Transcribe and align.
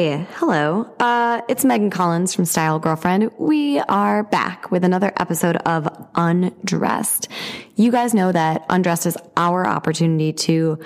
Hi, 0.00 0.26
hello. 0.36 0.90
Uh, 0.98 1.42
it's 1.46 1.62
Megan 1.62 1.90
Collins 1.90 2.34
from 2.34 2.46
Style 2.46 2.78
Girlfriend. 2.78 3.32
We 3.38 3.80
are 3.80 4.22
back 4.22 4.70
with 4.70 4.82
another 4.82 5.12
episode 5.18 5.56
of 5.56 5.86
Undressed. 6.14 7.28
You 7.76 7.92
guys 7.92 8.14
know 8.14 8.32
that 8.32 8.64
Undressed 8.70 9.04
is 9.04 9.18
our 9.36 9.66
opportunity 9.66 10.32
to 10.32 10.78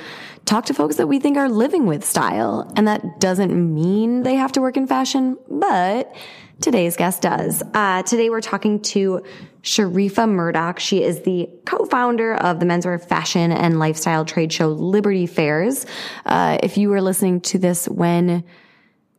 talk 0.46 0.64
to 0.64 0.74
folks 0.74 0.96
that 0.96 1.06
we 1.06 1.20
think 1.20 1.36
are 1.36 1.48
living 1.48 1.86
with 1.86 2.04
style. 2.04 2.72
And 2.74 2.88
that 2.88 3.20
doesn't 3.20 3.52
mean 3.54 4.24
they 4.24 4.34
have 4.34 4.50
to 4.52 4.60
work 4.60 4.76
in 4.76 4.88
fashion, 4.88 5.38
but 5.48 6.12
today's 6.60 6.96
guest 6.96 7.22
does. 7.22 7.62
Uh, 7.72 8.02
today 8.02 8.30
we're 8.30 8.40
talking 8.40 8.82
to 8.82 9.22
Sharifa 9.62 10.28
Murdoch. 10.28 10.80
She 10.80 11.04
is 11.04 11.22
the 11.22 11.48
co-founder 11.66 12.34
of 12.34 12.58
the 12.58 12.66
menswear 12.66 13.00
fashion 13.00 13.52
and 13.52 13.78
lifestyle 13.78 14.24
trade 14.24 14.52
show 14.52 14.70
Liberty 14.70 15.26
Fairs. 15.26 15.86
Uh, 16.26 16.58
if 16.64 16.76
you 16.76 16.88
were 16.88 17.00
listening 17.00 17.40
to 17.42 17.60
this 17.60 17.88
when 17.88 18.42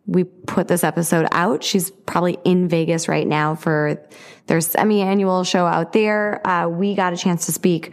we 0.07 0.23
put 0.23 0.67
this 0.67 0.83
episode 0.83 1.27
out, 1.31 1.63
she's 1.63 1.91
probably 1.91 2.37
in 2.43 2.67
Vegas 2.67 3.07
right 3.07 3.27
now 3.27 3.55
for 3.55 3.99
their 4.47 4.61
semi-annual 4.61 5.43
show 5.43 5.65
out 5.65 5.93
there. 5.93 6.45
Uh, 6.47 6.67
we 6.67 6.93
got 6.93 7.13
a 7.13 7.17
chance 7.17 7.47
to 7.47 7.51
speak 7.51 7.91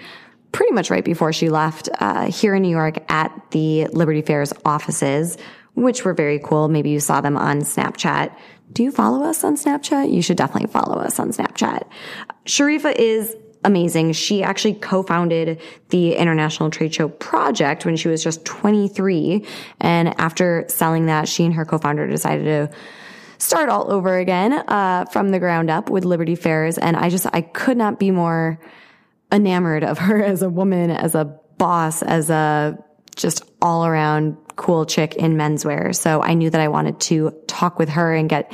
pretty 0.52 0.72
much 0.72 0.90
right 0.90 1.04
before 1.04 1.32
she 1.32 1.48
left 1.48 1.88
uh, 1.98 2.30
here 2.30 2.54
in 2.54 2.62
New 2.62 2.70
York 2.70 2.98
at 3.10 3.32
the 3.52 3.86
Liberty 3.86 4.20
Fairs 4.20 4.52
offices, 4.64 5.38
which 5.74 6.04
were 6.04 6.12
very 6.12 6.38
cool. 6.38 6.68
Maybe 6.68 6.90
you 6.90 7.00
saw 7.00 7.22
them 7.22 7.38
on 7.38 7.60
Snapchat. 7.60 8.36
Do 8.72 8.82
you 8.82 8.90
follow 8.90 9.24
us 9.24 9.44
on 9.44 9.56
Snapchat? 9.56 10.12
You 10.12 10.20
should 10.20 10.36
definitely 10.36 10.70
follow 10.70 10.98
us 10.98 11.18
on 11.18 11.30
Snapchat. 11.30 11.84
Sharifa 12.44 12.94
is 12.94 13.34
amazing. 13.64 14.12
She 14.12 14.42
actually 14.42 14.74
co-founded 14.74 15.60
the 15.90 16.16
International 16.16 16.70
Trade 16.70 16.94
Show 16.94 17.08
Project 17.08 17.84
when 17.84 17.96
she 17.96 18.08
was 18.08 18.22
just 18.22 18.44
23. 18.44 19.46
And 19.80 20.20
after 20.20 20.64
selling 20.68 21.06
that, 21.06 21.28
she 21.28 21.44
and 21.44 21.54
her 21.54 21.64
co-founder 21.64 22.08
decided 22.08 22.44
to 22.44 22.76
start 23.38 23.68
all 23.68 23.90
over 23.90 24.18
again, 24.18 24.52
uh, 24.52 25.04
from 25.06 25.30
the 25.30 25.38
ground 25.38 25.70
up 25.70 25.90
with 25.90 26.04
Liberty 26.04 26.36
Fairs. 26.36 26.78
And 26.78 26.96
I 26.96 27.08
just, 27.08 27.26
I 27.32 27.40
could 27.40 27.76
not 27.76 27.98
be 27.98 28.10
more 28.10 28.60
enamored 29.32 29.84
of 29.84 29.98
her 29.98 30.22
as 30.24 30.42
a 30.42 30.50
woman, 30.50 30.90
as 30.90 31.14
a 31.14 31.24
boss, 31.58 32.02
as 32.02 32.30
a 32.30 32.78
just 33.16 33.44
all 33.60 33.84
around 33.84 34.36
cool 34.56 34.86
chick 34.86 35.16
in 35.16 35.36
menswear. 35.36 35.94
So 35.94 36.22
I 36.22 36.34
knew 36.34 36.50
that 36.50 36.60
I 36.60 36.68
wanted 36.68 37.00
to 37.00 37.32
talk 37.46 37.78
with 37.78 37.90
her 37.90 38.14
and 38.14 38.28
get 38.28 38.52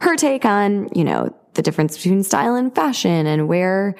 her 0.00 0.16
take 0.16 0.44
on, 0.44 0.88
you 0.94 1.04
know, 1.04 1.34
the 1.54 1.62
difference 1.62 1.96
between 1.96 2.22
style 2.22 2.54
and 2.54 2.74
fashion 2.74 3.26
and 3.26 3.48
where 3.48 3.94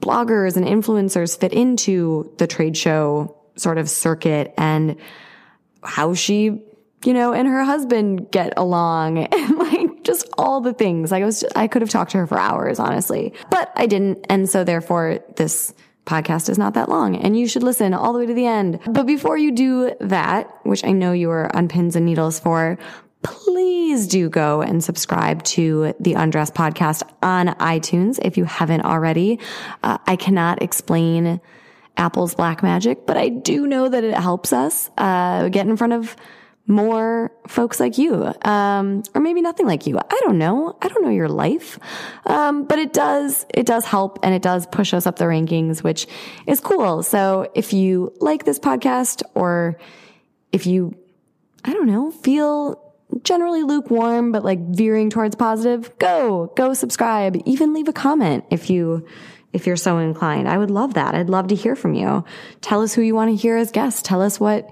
bloggers 0.00 0.56
and 0.56 0.66
influencers 0.66 1.38
fit 1.38 1.52
into 1.52 2.32
the 2.38 2.46
trade 2.46 2.76
show 2.76 3.36
sort 3.56 3.78
of 3.78 3.88
circuit 3.88 4.52
and 4.58 4.96
how 5.82 6.14
she, 6.14 6.62
you 7.04 7.12
know, 7.14 7.32
and 7.32 7.48
her 7.48 7.64
husband 7.64 8.30
get 8.30 8.52
along 8.56 9.18
and 9.32 9.58
like 9.58 10.02
just 10.02 10.28
all 10.36 10.60
the 10.60 10.74
things. 10.74 11.10
Like 11.10 11.22
I 11.22 11.26
was, 11.26 11.44
I 11.54 11.66
could 11.66 11.82
have 11.82 11.90
talked 11.90 12.12
to 12.12 12.18
her 12.18 12.26
for 12.26 12.38
hours, 12.38 12.78
honestly, 12.78 13.32
but 13.50 13.72
I 13.74 13.86
didn't. 13.86 14.26
And 14.28 14.48
so 14.48 14.64
therefore 14.64 15.20
this 15.36 15.74
podcast 16.04 16.48
is 16.48 16.56
not 16.56 16.74
that 16.74 16.88
long 16.88 17.16
and 17.16 17.36
you 17.36 17.48
should 17.48 17.64
listen 17.64 17.92
all 17.92 18.12
the 18.12 18.20
way 18.20 18.26
to 18.26 18.34
the 18.34 18.46
end. 18.46 18.78
But 18.86 19.06
before 19.06 19.36
you 19.36 19.52
do 19.52 19.92
that, 20.00 20.48
which 20.62 20.84
I 20.84 20.92
know 20.92 21.12
you 21.12 21.30
are 21.30 21.54
on 21.54 21.68
pins 21.68 21.96
and 21.96 22.06
needles 22.06 22.38
for, 22.38 22.78
please 23.22 24.06
do 24.06 24.28
go 24.28 24.62
and 24.62 24.82
subscribe 24.82 25.42
to 25.42 25.94
the 25.98 26.14
Undress 26.14 26.50
podcast 26.50 27.02
on 27.22 27.48
iTunes 27.56 28.18
if 28.22 28.36
you 28.36 28.44
haven't 28.44 28.82
already. 28.82 29.38
Uh, 29.82 29.98
I 30.06 30.16
cannot 30.16 30.62
explain 30.62 31.40
Apple's 31.96 32.34
black 32.34 32.62
magic, 32.62 33.06
but 33.06 33.16
I 33.16 33.28
do 33.28 33.66
know 33.66 33.88
that 33.88 34.04
it 34.04 34.14
helps 34.14 34.52
us 34.52 34.90
uh, 34.98 35.48
get 35.48 35.66
in 35.66 35.76
front 35.76 35.94
of 35.94 36.16
more 36.68 37.30
folks 37.46 37.78
like 37.78 37.96
you, 37.96 38.32
um, 38.42 39.02
or 39.14 39.20
maybe 39.20 39.40
nothing 39.40 39.66
like 39.66 39.86
you. 39.86 39.98
I 39.98 40.20
don't 40.24 40.36
know. 40.36 40.76
I 40.82 40.88
don't 40.88 41.04
know 41.04 41.10
your 41.10 41.28
life, 41.28 41.78
um, 42.26 42.64
but 42.64 42.78
it 42.78 42.92
does. 42.92 43.46
It 43.54 43.66
does 43.66 43.84
help, 43.84 44.18
and 44.22 44.34
it 44.34 44.42
does 44.42 44.66
push 44.66 44.92
us 44.92 45.06
up 45.06 45.16
the 45.16 45.26
rankings, 45.26 45.82
which 45.82 46.08
is 46.46 46.60
cool. 46.60 47.02
So 47.02 47.50
if 47.54 47.72
you 47.72 48.12
like 48.20 48.44
this 48.44 48.58
podcast, 48.58 49.22
or 49.34 49.78
if 50.52 50.66
you, 50.66 50.96
I 51.64 51.72
don't 51.72 51.86
know, 51.86 52.10
feel 52.10 52.82
generally 53.22 53.62
lukewarm, 53.62 54.32
but 54.32 54.44
like 54.44 54.58
veering 54.60 55.10
towards 55.10 55.36
positive, 55.36 55.96
go, 55.98 56.52
go 56.56 56.74
subscribe, 56.74 57.36
even 57.44 57.72
leave 57.72 57.88
a 57.88 57.92
comment 57.92 58.44
if 58.50 58.70
you, 58.70 59.06
if 59.52 59.66
you're 59.66 59.76
so 59.76 59.98
inclined. 59.98 60.48
I 60.48 60.58
would 60.58 60.70
love 60.70 60.94
that. 60.94 61.14
I'd 61.14 61.30
love 61.30 61.48
to 61.48 61.54
hear 61.54 61.76
from 61.76 61.94
you. 61.94 62.24
Tell 62.60 62.82
us 62.82 62.94
who 62.94 63.02
you 63.02 63.14
want 63.14 63.30
to 63.30 63.36
hear 63.36 63.56
as 63.56 63.70
guests. 63.70 64.02
Tell 64.02 64.22
us 64.22 64.38
what 64.40 64.68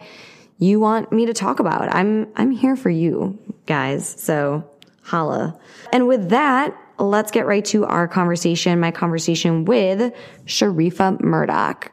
you 0.59 0.81
want 0.81 1.13
me 1.13 1.27
to 1.27 1.35
talk 1.35 1.61
about. 1.61 1.95
I'm, 1.95 2.29
I'm 2.37 2.51
here 2.51 2.77
for 2.77 2.91
you 2.91 3.39
guys. 3.67 4.09
So 4.21 4.69
holla. 5.03 5.59
And 5.93 6.09
with 6.09 6.31
that, 6.31 6.77
let's 6.99 7.31
get 7.31 7.47
right 7.47 7.65
to 7.67 7.85
our 7.85 8.09
conversation, 8.09 8.81
my 8.81 8.91
conversation 8.91 9.65
with 9.65 10.13
Sharifa 10.47 11.21
Murdoch. 11.21 11.91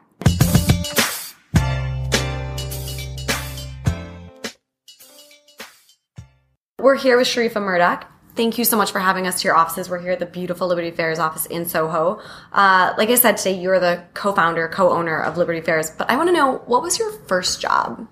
We're 6.82 6.96
here 6.96 7.16
with 7.16 7.28
Sharifa 7.28 7.62
Murdoch. 7.62 8.06
Thank 8.34 8.58
you 8.58 8.64
so 8.64 8.76
much 8.76 8.90
for 8.90 8.98
having 8.98 9.28
us 9.28 9.40
to 9.40 9.46
your 9.46 9.54
offices. 9.54 9.88
We're 9.88 10.00
here 10.00 10.10
at 10.10 10.18
the 10.18 10.26
beautiful 10.26 10.66
Liberty 10.66 10.90
Fairs 10.90 11.20
office 11.20 11.46
in 11.46 11.64
Soho. 11.64 12.20
Uh, 12.52 12.92
like 12.98 13.08
I 13.08 13.14
said 13.14 13.36
today, 13.36 13.56
you're 13.56 13.78
the 13.78 14.02
co-founder, 14.14 14.66
co-owner 14.66 15.22
of 15.22 15.36
Liberty 15.36 15.60
Fairs. 15.60 15.92
But 15.92 16.10
I 16.10 16.16
want 16.16 16.28
to 16.30 16.32
know 16.32 16.56
what 16.66 16.82
was 16.82 16.98
your 16.98 17.12
first 17.28 17.60
job? 17.60 18.08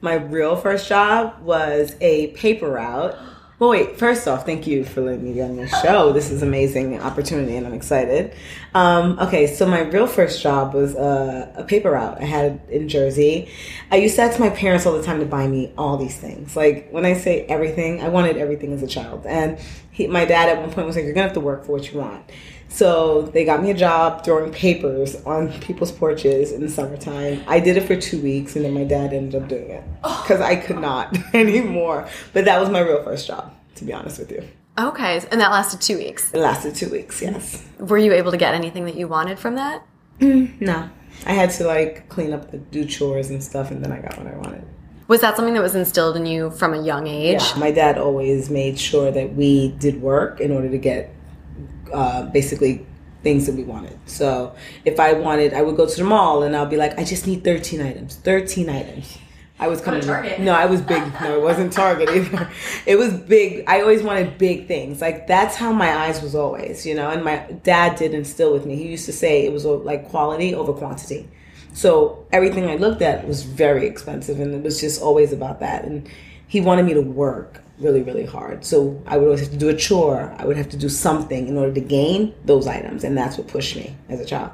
My 0.00 0.14
real 0.14 0.56
first 0.56 0.88
job 0.88 1.40
was 1.42 1.94
a 2.00 2.32
paper 2.32 2.72
route. 2.72 3.16
Well, 3.60 3.68
wait. 3.68 3.98
First 3.98 4.26
off, 4.26 4.46
thank 4.46 4.66
you 4.66 4.86
for 4.86 5.02
letting 5.02 5.22
me 5.22 5.34
be 5.34 5.42
on 5.42 5.54
your 5.54 5.68
show. 5.68 6.14
This 6.14 6.30
is 6.30 6.42
amazing 6.42 6.98
opportunity, 6.98 7.56
and 7.56 7.66
I'm 7.66 7.74
excited. 7.74 8.32
Um, 8.72 9.18
okay, 9.18 9.46
so 9.46 9.66
my 9.66 9.80
real 9.80 10.06
first 10.06 10.42
job 10.42 10.72
was 10.72 10.96
uh, 10.96 11.52
a 11.54 11.64
paper 11.64 11.90
route 11.90 12.22
I 12.22 12.24
had 12.24 12.62
in 12.70 12.88
Jersey. 12.88 13.50
I 13.90 13.96
used 13.96 14.16
to 14.16 14.22
ask 14.22 14.40
my 14.40 14.48
parents 14.48 14.86
all 14.86 14.94
the 14.94 15.02
time 15.02 15.20
to 15.20 15.26
buy 15.26 15.46
me 15.46 15.74
all 15.76 15.98
these 15.98 16.16
things. 16.16 16.56
Like 16.56 16.88
when 16.90 17.04
I 17.04 17.12
say 17.12 17.42
everything, 17.42 18.00
I 18.00 18.08
wanted 18.08 18.38
everything 18.38 18.72
as 18.72 18.82
a 18.82 18.86
child, 18.86 19.26
and 19.26 19.58
he, 19.90 20.06
my 20.06 20.24
dad 20.24 20.48
at 20.48 20.58
one 20.58 20.72
point 20.72 20.86
was 20.86 20.96
like, 20.96 21.04
"You're 21.04 21.12
gonna 21.12 21.26
have 21.26 21.34
to 21.34 21.40
work 21.40 21.66
for 21.66 21.72
what 21.72 21.92
you 21.92 21.98
want." 21.98 22.24
So 22.70 23.22
they 23.22 23.44
got 23.44 23.62
me 23.62 23.70
a 23.72 23.74
job 23.74 24.24
throwing 24.24 24.52
papers 24.52 25.16
on 25.26 25.52
people's 25.60 25.90
porches 25.92 26.52
in 26.52 26.60
the 26.60 26.68
summertime. 26.68 27.42
I 27.46 27.60
did 27.60 27.76
it 27.76 27.82
for 27.82 27.96
two 27.96 28.22
weeks, 28.22 28.56
and 28.56 28.64
then 28.64 28.72
my 28.72 28.84
dad 28.84 29.12
ended 29.12 29.42
up 29.42 29.48
doing 29.48 29.70
it 29.70 29.84
oh. 30.04 30.22
because 30.22 30.40
I 30.40 30.56
could 30.56 30.78
not 30.78 31.16
anymore. 31.34 32.08
But 32.32 32.44
that 32.46 32.60
was 32.60 32.70
my 32.70 32.80
real 32.80 33.02
first 33.02 33.26
job, 33.26 33.52
to 33.74 33.84
be 33.84 33.92
honest 33.92 34.20
with 34.20 34.30
you. 34.30 34.48
Okay, 34.78 35.20
and 35.30 35.40
that 35.40 35.50
lasted 35.50 35.80
two 35.80 35.98
weeks. 35.98 36.32
It 36.32 36.38
lasted 36.38 36.74
two 36.76 36.88
weeks, 36.88 37.20
yes. 37.20 37.66
Were 37.78 37.98
you 37.98 38.12
able 38.12 38.30
to 38.30 38.36
get 38.36 38.54
anything 38.54 38.84
that 38.86 38.94
you 38.94 39.08
wanted 39.08 39.38
from 39.38 39.56
that? 39.56 39.84
Mm, 40.20 40.60
no, 40.60 40.88
I 41.26 41.32
had 41.32 41.50
to 41.50 41.66
like 41.66 42.08
clean 42.08 42.32
up 42.32 42.50
the 42.50 42.58
do 42.58 42.84
chores 42.84 43.30
and 43.30 43.42
stuff, 43.42 43.70
and 43.72 43.84
then 43.84 43.90
I 43.90 44.00
got 44.00 44.16
what 44.16 44.26
I 44.28 44.36
wanted. 44.36 44.64
Was 45.08 45.22
that 45.22 45.34
something 45.34 45.54
that 45.54 45.62
was 45.62 45.74
instilled 45.74 46.16
in 46.16 46.24
you 46.24 46.50
from 46.50 46.72
a 46.72 46.80
young 46.80 47.08
age? 47.08 47.42
Yeah, 47.42 47.58
my 47.58 47.72
dad 47.72 47.98
always 47.98 48.48
made 48.48 48.78
sure 48.78 49.10
that 49.10 49.34
we 49.34 49.72
did 49.72 50.00
work 50.00 50.40
in 50.40 50.52
order 50.52 50.70
to 50.70 50.78
get 50.78 51.12
uh, 51.92 52.26
basically 52.26 52.86
things 53.22 53.46
that 53.46 53.54
we 53.54 53.64
wanted. 53.64 53.98
So 54.06 54.54
if 54.84 54.98
I 54.98 55.12
wanted, 55.12 55.52
I 55.52 55.62
would 55.62 55.76
go 55.76 55.86
to 55.86 55.96
the 55.96 56.04
mall 56.04 56.42
and 56.42 56.56
I'll 56.56 56.66
be 56.66 56.76
like, 56.76 56.98
I 56.98 57.04
just 57.04 57.26
need 57.26 57.44
13 57.44 57.80
items. 57.80 58.16
13 58.16 58.68
items. 58.70 59.18
I 59.60 59.68
was 59.68 59.82
coming. 59.82 60.00
Target. 60.00 60.40
No, 60.40 60.54
I 60.54 60.64
was 60.64 60.80
big. 60.80 61.02
No, 61.20 61.36
it 61.36 61.42
wasn't 61.42 61.70
Target 61.70 62.08
either. 62.14 62.48
It 62.86 62.96
was 62.96 63.12
big. 63.12 63.64
I 63.66 63.82
always 63.82 64.02
wanted 64.02 64.38
big 64.38 64.66
things. 64.66 65.02
Like 65.02 65.26
that's 65.26 65.54
how 65.54 65.70
my 65.70 65.94
eyes 65.94 66.22
was 66.22 66.34
always, 66.34 66.86
you 66.86 66.94
know. 66.94 67.10
And 67.10 67.22
my 67.22 67.36
dad 67.62 67.96
did 67.96 68.14
instill 68.14 68.54
with 68.54 68.64
me. 68.64 68.76
He 68.76 68.88
used 68.88 69.04
to 69.04 69.12
say 69.12 69.44
it 69.44 69.52
was 69.52 69.66
like 69.66 70.08
quality 70.08 70.54
over 70.54 70.72
quantity. 70.72 71.28
So 71.74 72.26
everything 72.32 72.70
I 72.70 72.76
looked 72.76 73.02
at 73.02 73.28
was 73.28 73.42
very 73.42 73.86
expensive, 73.86 74.40
and 74.40 74.54
it 74.54 74.62
was 74.62 74.80
just 74.80 75.02
always 75.02 75.30
about 75.30 75.60
that. 75.60 75.84
And 75.84 76.08
he 76.48 76.62
wanted 76.62 76.86
me 76.86 76.94
to 76.94 77.02
work 77.02 77.62
really, 77.80 78.02
really 78.02 78.26
hard. 78.26 78.64
So 78.64 79.02
I 79.06 79.16
would 79.16 79.24
always 79.24 79.40
have 79.40 79.50
to 79.50 79.56
do 79.56 79.68
a 79.68 79.76
chore. 79.76 80.34
I 80.38 80.44
would 80.44 80.56
have 80.56 80.68
to 80.70 80.76
do 80.76 80.88
something 80.88 81.48
in 81.48 81.56
order 81.56 81.72
to 81.72 81.80
gain 81.80 82.34
those 82.44 82.66
items, 82.66 83.04
and 83.04 83.16
that's 83.16 83.38
what 83.38 83.48
pushed 83.48 83.76
me 83.76 83.96
as 84.08 84.20
a 84.20 84.24
child. 84.24 84.52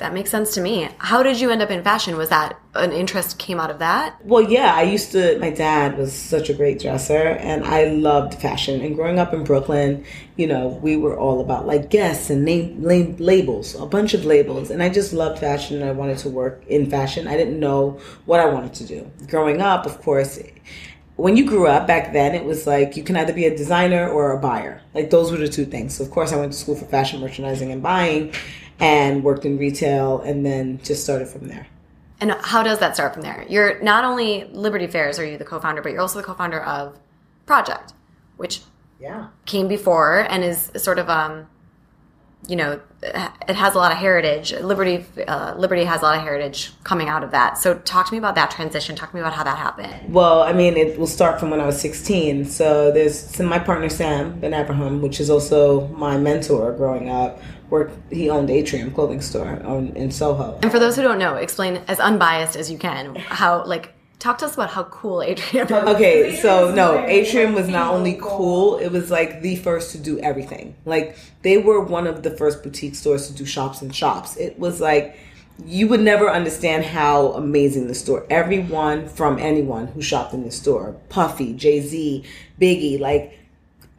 That 0.00 0.14
makes 0.14 0.30
sense 0.30 0.54
to 0.54 0.62
me. 0.62 0.88
How 0.96 1.22
did 1.22 1.38
you 1.38 1.50
end 1.50 1.60
up 1.60 1.70
in 1.70 1.84
fashion? 1.84 2.16
Was 2.16 2.30
that 2.30 2.58
an 2.74 2.90
interest 2.90 3.38
came 3.38 3.60
out 3.60 3.70
of 3.70 3.80
that? 3.80 4.16
Well, 4.24 4.40
yeah, 4.40 4.74
I 4.74 4.80
used 4.84 5.12
to. 5.12 5.38
My 5.38 5.50
dad 5.50 5.98
was 5.98 6.14
such 6.14 6.48
a 6.48 6.54
great 6.54 6.78
dresser, 6.78 7.18
and 7.18 7.64
I 7.64 7.84
loved 7.84 8.32
fashion. 8.32 8.80
And 8.80 8.94
growing 8.94 9.18
up 9.18 9.34
in 9.34 9.44
Brooklyn, 9.44 10.06
you 10.36 10.46
know, 10.46 10.68
we 10.68 10.96
were 10.96 11.18
all 11.18 11.42
about 11.42 11.66
like 11.66 11.90
Guess 11.90 12.30
and 12.30 12.46
name, 12.46 12.82
name 12.82 13.16
labels, 13.18 13.74
a 13.74 13.84
bunch 13.84 14.14
of 14.14 14.24
labels. 14.24 14.70
And 14.70 14.82
I 14.82 14.88
just 14.88 15.12
loved 15.12 15.38
fashion, 15.38 15.76
and 15.76 15.84
I 15.84 15.92
wanted 15.92 16.16
to 16.18 16.30
work 16.30 16.64
in 16.66 16.88
fashion. 16.88 17.28
I 17.28 17.36
didn't 17.36 17.60
know 17.60 18.00
what 18.24 18.40
I 18.40 18.46
wanted 18.46 18.72
to 18.74 18.86
do. 18.86 19.10
Growing 19.28 19.60
up, 19.60 19.84
of 19.84 20.00
course, 20.00 20.38
when 21.20 21.36
you 21.36 21.44
grew 21.46 21.66
up 21.66 21.86
back 21.86 22.12
then, 22.12 22.34
it 22.34 22.44
was 22.44 22.66
like 22.66 22.96
you 22.96 23.02
can 23.02 23.16
either 23.16 23.32
be 23.32 23.44
a 23.46 23.56
designer 23.56 24.08
or 24.08 24.32
a 24.32 24.38
buyer. 24.38 24.80
Like 24.94 25.10
those 25.10 25.30
were 25.30 25.36
the 25.38 25.48
two 25.48 25.64
things. 25.64 25.96
So 25.96 26.04
of 26.04 26.10
course, 26.10 26.32
I 26.32 26.36
went 26.36 26.52
to 26.52 26.58
school 26.58 26.74
for 26.76 26.86
fashion 26.86 27.20
merchandising 27.20 27.70
and 27.70 27.82
buying, 27.82 28.32
and 28.78 29.22
worked 29.22 29.44
in 29.44 29.58
retail, 29.58 30.20
and 30.20 30.44
then 30.44 30.80
just 30.82 31.02
started 31.04 31.28
from 31.28 31.48
there. 31.48 31.66
And 32.20 32.32
how 32.42 32.62
does 32.62 32.78
that 32.80 32.94
start 32.94 33.14
from 33.14 33.22
there? 33.22 33.46
You're 33.48 33.80
not 33.82 34.04
only 34.04 34.44
Liberty 34.52 34.86
Fairs 34.86 35.18
are 35.18 35.24
you 35.24 35.38
the 35.38 35.44
co-founder, 35.44 35.80
but 35.82 35.92
you're 35.92 36.00
also 36.02 36.18
the 36.18 36.24
co-founder 36.24 36.60
of 36.62 36.98
project, 37.46 37.92
which 38.36 38.60
Yeah. 38.98 39.28
came 39.46 39.68
before 39.68 40.26
and 40.28 40.44
is 40.44 40.70
sort 40.76 40.98
of 40.98 41.08
um 41.08 41.46
you 42.50 42.56
know 42.56 42.80
it 43.48 43.56
has 43.64 43.74
a 43.74 43.78
lot 43.78 43.92
of 43.92 43.98
heritage 43.98 44.52
liberty 44.72 44.96
uh, 45.26 45.54
liberty 45.56 45.84
has 45.84 46.00
a 46.02 46.04
lot 46.04 46.16
of 46.18 46.22
heritage 46.22 46.72
coming 46.84 47.08
out 47.08 47.22
of 47.22 47.30
that 47.30 47.56
so 47.56 47.78
talk 47.94 48.06
to 48.08 48.12
me 48.12 48.18
about 48.18 48.34
that 48.34 48.50
transition 48.50 48.96
talk 48.96 49.10
to 49.10 49.16
me 49.16 49.20
about 49.20 49.32
how 49.32 49.44
that 49.44 49.56
happened 49.56 50.12
Well, 50.12 50.42
I 50.42 50.52
mean, 50.52 50.76
it 50.76 50.98
will 50.98 51.06
start 51.06 51.38
from 51.38 51.50
when 51.50 51.60
I 51.60 51.66
was 51.66 51.80
16. 51.80 52.44
So 52.46 52.90
there's 52.90 53.16
so 53.34 53.44
my 53.44 53.58
partner 53.58 53.88
Sam 53.88 54.40
Ben-Avraham, 54.40 55.00
which 55.00 55.20
is 55.20 55.30
also 55.30 55.86
my 55.88 56.18
mentor 56.18 56.72
growing 56.72 57.08
up. 57.08 57.40
Worked 57.70 58.12
he 58.12 58.28
owned 58.28 58.50
Atrium 58.50 58.90
clothing 58.90 59.20
store 59.20 59.62
on, 59.64 59.94
in 59.94 60.10
Soho. 60.10 60.58
and 60.62 60.72
for 60.72 60.80
those 60.80 60.96
who 60.96 61.02
don't 61.02 61.20
know 61.20 61.36
explain 61.36 61.72
as 61.86 62.00
unbiased 62.00 62.56
as 62.56 62.68
you 62.72 62.78
can 62.78 63.14
how 63.40 63.64
like 63.64 63.94
talk 64.20 64.38
to 64.38 64.44
us 64.44 64.54
about 64.54 64.70
how 64.70 64.84
cool 64.84 65.22
Atrium 65.22 65.66
is 65.66 65.72
Okay, 65.72 66.36
so 66.36 66.72
no, 66.72 67.04
Atrium 67.06 67.54
was 67.54 67.66
not 67.66 67.92
only 67.92 68.16
cool, 68.20 68.78
it 68.78 68.92
was 68.92 69.10
like 69.10 69.40
the 69.40 69.56
first 69.56 69.90
to 69.92 69.98
do 69.98 70.20
everything. 70.20 70.76
Like 70.84 71.16
they 71.42 71.58
were 71.58 71.80
one 71.80 72.06
of 72.06 72.22
the 72.22 72.30
first 72.30 72.62
boutique 72.62 72.94
stores 72.94 73.26
to 73.26 73.34
do 73.34 73.44
shops 73.44 73.82
and 73.82 73.92
shops. 73.94 74.36
It 74.36 74.58
was 74.58 74.80
like 74.80 75.18
you 75.66 75.88
would 75.88 76.00
never 76.00 76.30
understand 76.30 76.84
how 76.84 77.32
amazing 77.32 77.88
the 77.88 77.94
store. 77.94 78.26
Everyone 78.30 79.08
from 79.08 79.38
anyone 79.38 79.88
who 79.88 80.02
shopped 80.02 80.32
in 80.32 80.44
the 80.44 80.50
store, 80.50 80.96
Puffy, 81.08 81.52
Jay 81.54 81.80
Z, 81.80 82.24
Biggie, 82.60 83.00
like 83.00 83.38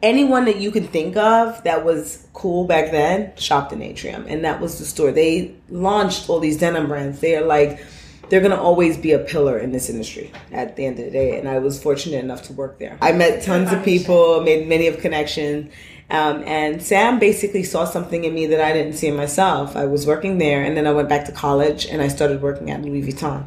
anyone 0.02 0.44
that 0.46 0.56
you 0.56 0.70
can 0.70 0.86
think 0.86 1.16
of 1.16 1.62
that 1.64 1.84
was 1.84 2.26
cool 2.32 2.64
back 2.64 2.90
then 2.90 3.32
shopped 3.36 3.72
in 3.72 3.82
Atrium, 3.82 4.24
and 4.28 4.44
that 4.44 4.60
was 4.60 4.78
the 4.78 4.84
store. 4.84 5.10
They 5.10 5.54
launched 5.68 6.28
all 6.28 6.40
these 6.40 6.58
denim 6.58 6.86
brands. 6.86 7.20
They 7.20 7.36
are 7.36 7.44
like 7.44 7.84
they're 8.32 8.40
gonna 8.40 8.56
always 8.56 8.96
be 8.96 9.12
a 9.12 9.18
pillar 9.18 9.58
in 9.58 9.72
this 9.72 9.90
industry 9.90 10.32
at 10.52 10.74
the 10.74 10.86
end 10.86 10.98
of 10.98 11.04
the 11.04 11.10
day. 11.10 11.38
And 11.38 11.46
I 11.46 11.58
was 11.58 11.82
fortunate 11.82 12.24
enough 12.24 12.44
to 12.44 12.54
work 12.54 12.78
there. 12.78 12.96
I 13.02 13.12
met 13.12 13.42
tons 13.42 13.70
of 13.70 13.84
people, 13.84 14.40
made 14.40 14.66
many 14.66 14.86
of 14.86 15.00
connections. 15.00 15.70
Um, 16.08 16.42
and 16.46 16.82
Sam 16.82 17.18
basically 17.18 17.62
saw 17.62 17.84
something 17.84 18.24
in 18.24 18.32
me 18.32 18.46
that 18.46 18.58
I 18.58 18.72
didn't 18.72 18.94
see 18.94 19.08
in 19.08 19.16
myself. 19.16 19.76
I 19.76 19.84
was 19.84 20.06
working 20.06 20.38
there, 20.38 20.64
and 20.64 20.74
then 20.74 20.86
I 20.86 20.92
went 20.92 21.10
back 21.10 21.26
to 21.26 21.32
college 21.32 21.84
and 21.84 22.00
I 22.00 22.08
started 22.08 22.40
working 22.40 22.70
at 22.70 22.80
Louis 22.80 23.02
Vuitton. 23.02 23.46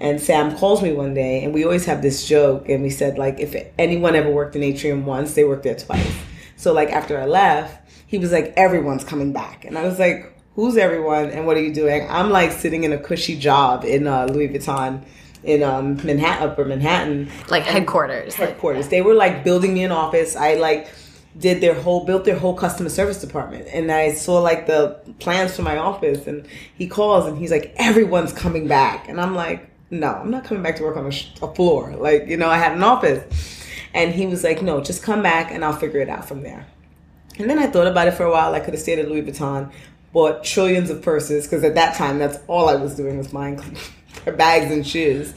And 0.00 0.18
Sam 0.18 0.56
calls 0.56 0.82
me 0.82 0.94
one 0.94 1.12
day, 1.12 1.44
and 1.44 1.52
we 1.52 1.64
always 1.64 1.84
have 1.84 2.00
this 2.00 2.26
joke, 2.26 2.70
and 2.70 2.82
we 2.82 2.88
said 2.88 3.18
like, 3.18 3.38
if 3.38 3.54
anyone 3.78 4.16
ever 4.16 4.30
worked 4.30 4.56
in 4.56 4.62
Atrium 4.62 5.04
once, 5.04 5.34
they 5.34 5.44
worked 5.44 5.64
there 5.64 5.76
twice. 5.76 6.16
So 6.56 6.72
like 6.72 6.88
after 6.88 7.20
I 7.20 7.26
left, 7.26 7.86
he 8.06 8.16
was 8.16 8.32
like, 8.32 8.54
everyone's 8.56 9.04
coming 9.04 9.34
back, 9.34 9.66
and 9.66 9.76
I 9.76 9.82
was 9.82 9.98
like, 9.98 10.32
who's 10.56 10.78
everyone, 10.78 11.30
and 11.30 11.46
what 11.46 11.56
are 11.56 11.62
you 11.62 11.72
doing? 11.72 12.06
I'm 12.08 12.30
like 12.30 12.50
sitting 12.50 12.82
in 12.84 12.92
a 12.92 12.98
cushy 12.98 13.38
job 13.38 13.84
in 13.84 14.06
uh, 14.06 14.26
Louis 14.26 14.48
Vuitton 14.48 15.04
in 15.44 15.62
um, 15.62 15.96
Manhattan, 16.04 16.48
Upper 16.48 16.64
Manhattan, 16.64 17.30
like 17.48 17.62
headquarters. 17.62 18.38
Like, 18.38 18.48
headquarters. 18.48 18.88
They 18.88 19.02
were 19.02 19.14
like 19.14 19.44
building 19.44 19.74
me 19.74 19.84
an 19.84 19.92
office. 19.92 20.34
I 20.34 20.54
like 20.54 20.88
did 21.38 21.60
their 21.60 21.74
whole 21.74 22.04
built 22.04 22.24
their 22.24 22.38
whole 22.38 22.54
customer 22.54 22.88
service 22.88 23.20
department. 23.20 23.68
And 23.72 23.92
I 23.92 24.14
saw 24.14 24.40
like 24.40 24.66
the 24.66 24.98
plans 25.18 25.54
for 25.54 25.62
my 25.62 25.76
office. 25.76 26.26
And 26.26 26.46
he 26.74 26.88
calls 26.88 27.26
and 27.26 27.36
he's 27.38 27.50
like 27.50 27.74
everyone's 27.76 28.32
coming 28.32 28.66
back. 28.66 29.08
And 29.08 29.20
I'm 29.20 29.34
like 29.34 29.70
no 29.90 30.08
I'm 30.14 30.30
not 30.30 30.44
coming 30.44 30.62
back 30.62 30.76
to 30.76 30.82
work 30.82 30.96
on 30.96 31.06
a, 31.06 31.12
sh- 31.12 31.28
a 31.42 31.54
floor. 31.54 31.94
Like 31.94 32.26
you 32.26 32.36
know 32.36 32.48
I 32.48 32.56
had 32.56 32.72
an 32.72 32.82
office. 32.82 33.62
And 33.92 34.14
he 34.14 34.26
was 34.26 34.42
like 34.42 34.62
no 34.62 34.82
just 34.82 35.02
come 35.02 35.22
back 35.22 35.50
and 35.50 35.64
I'll 35.64 35.74
figure 35.74 36.00
it 36.00 36.08
out 36.08 36.26
from 36.26 36.42
there. 36.42 36.66
And 37.38 37.50
then 37.50 37.58
I 37.58 37.66
thought 37.66 37.86
about 37.86 38.08
it 38.08 38.12
for 38.12 38.24
a 38.24 38.30
while. 38.30 38.54
I 38.54 38.60
could 38.60 38.72
have 38.72 38.82
stayed 38.82 38.98
at 38.98 39.08
Louis 39.08 39.22
Vuitton 39.22 39.70
bought 40.16 40.42
trillions 40.42 40.88
of 40.88 41.02
purses 41.02 41.44
because 41.44 41.62
at 41.62 41.74
that 41.74 41.94
time 41.94 42.18
that's 42.18 42.38
all 42.46 42.70
I 42.70 42.74
was 42.76 42.96
doing 42.96 43.18
was 43.18 43.28
buying 43.28 43.60
bags 44.38 44.72
and 44.72 44.86
shoes. 44.86 45.34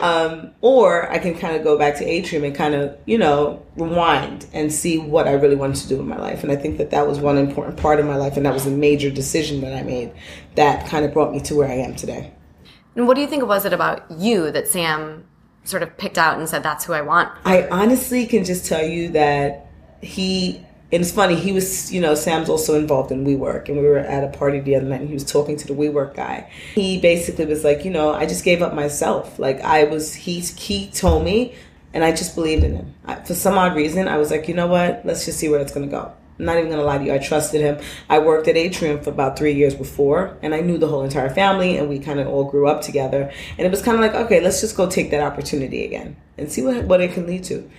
Um, 0.00 0.52
or 0.62 1.12
I 1.12 1.18
can 1.18 1.36
kind 1.38 1.54
of 1.54 1.62
go 1.62 1.76
back 1.76 1.98
to 1.98 2.04
Atrium 2.06 2.42
and 2.42 2.54
kind 2.54 2.74
of, 2.74 2.96
you 3.04 3.18
know, 3.18 3.62
rewind 3.76 4.46
and 4.54 4.72
see 4.72 4.96
what 4.96 5.28
I 5.28 5.32
really 5.32 5.54
wanted 5.54 5.82
to 5.82 5.88
do 5.88 6.00
in 6.00 6.08
my 6.08 6.16
life. 6.16 6.42
And 6.42 6.50
I 6.50 6.56
think 6.56 6.78
that 6.78 6.92
that 6.92 7.06
was 7.06 7.20
one 7.20 7.36
important 7.36 7.76
part 7.76 8.00
of 8.00 8.06
my 8.06 8.16
life, 8.16 8.38
and 8.38 8.46
that 8.46 8.54
was 8.54 8.64
a 8.66 8.70
major 8.70 9.10
decision 9.10 9.60
that 9.60 9.74
I 9.74 9.82
made 9.82 10.10
that 10.54 10.86
kind 10.88 11.04
of 11.04 11.12
brought 11.12 11.30
me 11.30 11.40
to 11.40 11.54
where 11.54 11.68
I 11.68 11.74
am 11.74 11.94
today. 11.94 12.32
and 12.96 13.06
what 13.06 13.16
do 13.16 13.20
you 13.20 13.26
think 13.26 13.44
was 13.46 13.66
it 13.66 13.74
about 13.74 14.10
you 14.10 14.50
that 14.50 14.66
sam 14.66 15.24
sort 15.64 15.82
of 15.82 15.94
picked 15.98 16.16
out 16.16 16.38
and 16.38 16.48
said 16.48 16.62
that's 16.62 16.84
who 16.86 16.92
i 16.92 17.00
want 17.00 17.30
I 17.44 17.68
honestly 17.68 18.26
can 18.26 18.44
just 18.44 18.66
tell 18.66 18.82
you 18.82 19.10
that 19.10 19.66
he, 20.00 20.64
and 20.92 21.00
it's 21.00 21.10
funny, 21.10 21.36
he 21.36 21.52
was, 21.52 21.90
you 21.90 22.00
know, 22.02 22.14
Sam's 22.14 22.50
also 22.50 22.78
involved 22.78 23.10
in 23.10 23.24
WeWork, 23.24 23.68
and 23.68 23.78
we 23.78 23.84
were 23.84 23.96
at 23.96 24.22
a 24.22 24.28
party 24.36 24.60
the 24.60 24.76
other 24.76 24.84
night, 24.84 25.00
and 25.00 25.08
he 25.08 25.14
was 25.14 25.24
talking 25.24 25.56
to 25.56 25.66
the 25.66 25.72
WeWork 25.72 26.14
guy. 26.14 26.50
He 26.74 27.00
basically 27.00 27.46
was 27.46 27.64
like, 27.64 27.84
you 27.86 27.90
know, 27.90 28.12
I 28.12 28.26
just 28.26 28.44
gave 28.44 28.60
up 28.60 28.74
myself. 28.74 29.38
Like, 29.38 29.62
I 29.62 29.84
was, 29.84 30.14
he, 30.14 30.40
he 30.40 30.90
told 30.90 31.24
me, 31.24 31.54
and 31.94 32.04
I 32.04 32.12
just 32.12 32.34
believed 32.34 32.62
in 32.62 32.76
him. 32.76 32.94
I, 33.06 33.14
for 33.16 33.34
some 33.34 33.56
odd 33.56 33.74
reason, 33.74 34.06
I 34.06 34.18
was 34.18 34.30
like, 34.30 34.48
you 34.48 34.54
know 34.54 34.66
what, 34.66 35.00
let's 35.06 35.24
just 35.24 35.38
see 35.38 35.48
where 35.48 35.60
it's 35.60 35.72
gonna 35.72 35.86
go. 35.86 36.12
I'm 36.38 36.44
not 36.44 36.58
even 36.58 36.70
gonna 36.70 36.82
lie 36.82 36.98
to 36.98 37.04
you, 37.04 37.14
I 37.14 37.18
trusted 37.18 37.62
him. 37.62 37.78
I 38.10 38.18
worked 38.18 38.46
at 38.48 38.58
Atrium 38.58 39.00
for 39.00 39.10
about 39.10 39.38
three 39.38 39.54
years 39.54 39.74
before, 39.74 40.36
and 40.42 40.54
I 40.54 40.60
knew 40.60 40.76
the 40.76 40.88
whole 40.88 41.04
entire 41.04 41.30
family, 41.30 41.78
and 41.78 41.88
we 41.88 42.00
kind 42.00 42.20
of 42.20 42.28
all 42.28 42.44
grew 42.44 42.68
up 42.68 42.82
together. 42.82 43.32
And 43.56 43.66
it 43.66 43.70
was 43.70 43.80
kind 43.80 43.94
of 43.94 44.02
like, 44.02 44.14
okay, 44.26 44.40
let's 44.40 44.60
just 44.60 44.76
go 44.76 44.90
take 44.90 45.10
that 45.12 45.22
opportunity 45.22 45.86
again 45.86 46.16
and 46.36 46.52
see 46.52 46.62
what 46.62 46.84
what 46.84 47.00
it 47.00 47.12
can 47.12 47.26
lead 47.26 47.44
to. 47.44 47.70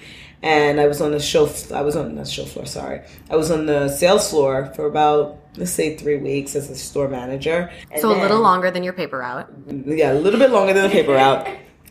And 0.43 0.79
I 0.79 0.87
was 0.87 0.99
on 0.99 1.11
the 1.11 1.21
show. 1.21 1.49
I 1.73 1.81
was 1.81 1.95
on 1.95 2.15
the 2.15 2.25
show 2.25 2.43
floor. 2.43 2.65
Sorry, 2.65 3.01
I 3.29 3.35
was 3.37 3.49
on 3.49 3.65
the 3.65 3.87
sales 3.87 4.29
floor 4.29 4.71
for 4.75 4.85
about 4.85 5.39
let's 5.55 5.71
say 5.71 5.95
three 5.95 6.17
weeks 6.17 6.55
as 6.55 6.69
a 6.69 6.75
store 6.75 7.07
manager. 7.07 7.71
And 7.91 8.01
so 8.01 8.11
a 8.11 8.19
little 8.19 8.41
longer 8.41 8.69
than 8.69 8.83
your 8.83 8.93
paper 8.93 9.19
route 9.19 9.49
yeah, 9.85 10.13
a 10.13 10.15
little 10.15 10.39
bit 10.39 10.51
longer 10.51 10.73
than 10.73 10.83
the 10.83 10.89
paper 10.89 11.13
route. 11.13 11.47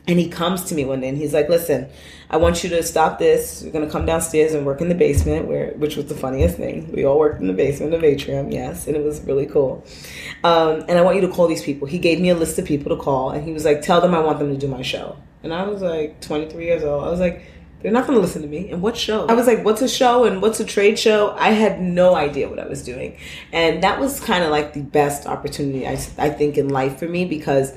And 0.08 0.18
he 0.18 0.28
comes 0.28 0.64
to 0.64 0.74
me 0.74 0.84
one 0.84 1.00
day 1.00 1.08
and 1.08 1.16
he's 1.16 1.32
like, 1.32 1.48
"Listen, 1.48 1.88
I 2.28 2.36
want 2.36 2.64
you 2.64 2.70
to 2.70 2.82
stop 2.82 3.20
this. 3.20 3.62
You're 3.62 3.72
gonna 3.72 3.88
come 3.88 4.04
downstairs 4.04 4.52
and 4.52 4.66
work 4.66 4.80
in 4.80 4.88
the 4.88 4.96
basement, 4.96 5.46
where 5.46 5.74
which 5.76 5.96
was 5.96 6.06
the 6.06 6.14
funniest 6.14 6.56
thing. 6.56 6.90
We 6.92 7.04
all 7.04 7.20
worked 7.20 7.40
in 7.40 7.46
the 7.46 7.52
basement 7.52 7.94
of 7.94 8.02
Atrium, 8.02 8.50
yes, 8.50 8.88
and 8.88 8.96
it 8.96 9.04
was 9.04 9.20
really 9.20 9.46
cool. 9.46 9.84
Um, 10.42 10.84
and 10.88 10.98
I 10.98 11.02
want 11.02 11.16
you 11.16 11.22
to 11.22 11.28
call 11.28 11.46
these 11.46 11.62
people. 11.62 11.86
He 11.86 11.98
gave 11.98 12.20
me 12.20 12.30
a 12.30 12.34
list 12.34 12.58
of 12.58 12.64
people 12.64 12.94
to 12.96 13.00
call, 13.00 13.30
and 13.30 13.44
he 13.44 13.52
was 13.52 13.64
like, 13.64 13.80
"Tell 13.80 14.00
them 14.00 14.12
I 14.12 14.18
want 14.18 14.40
them 14.40 14.50
to 14.50 14.58
do 14.58 14.66
my 14.66 14.82
show." 14.82 15.16
And 15.44 15.54
I 15.54 15.66
was 15.66 15.82
like, 15.82 16.20
23 16.20 16.64
years 16.64 16.82
old. 16.84 17.04
I 17.04 17.08
was 17.08 17.20
like. 17.20 17.42
They're 17.82 17.92
not 17.92 18.06
going 18.06 18.16
to 18.16 18.20
listen 18.20 18.42
to 18.42 18.48
me. 18.48 18.70
And 18.70 18.80
what 18.80 18.96
show? 18.96 19.26
I 19.26 19.34
was 19.34 19.46
like, 19.46 19.64
what's 19.64 19.82
a 19.82 19.88
show 19.88 20.24
and 20.24 20.40
what's 20.40 20.60
a 20.60 20.64
trade 20.64 20.98
show? 20.98 21.34
I 21.38 21.50
had 21.50 21.80
no 21.80 22.14
idea 22.14 22.48
what 22.48 22.58
I 22.58 22.66
was 22.66 22.84
doing. 22.84 23.16
And 23.52 23.82
that 23.82 23.98
was 23.98 24.20
kind 24.20 24.44
of 24.44 24.50
like 24.50 24.72
the 24.72 24.82
best 24.82 25.26
opportunity, 25.26 25.86
I, 25.86 25.92
I 26.18 26.30
think, 26.30 26.58
in 26.58 26.68
life 26.68 26.98
for 26.98 27.08
me 27.08 27.24
because 27.24 27.72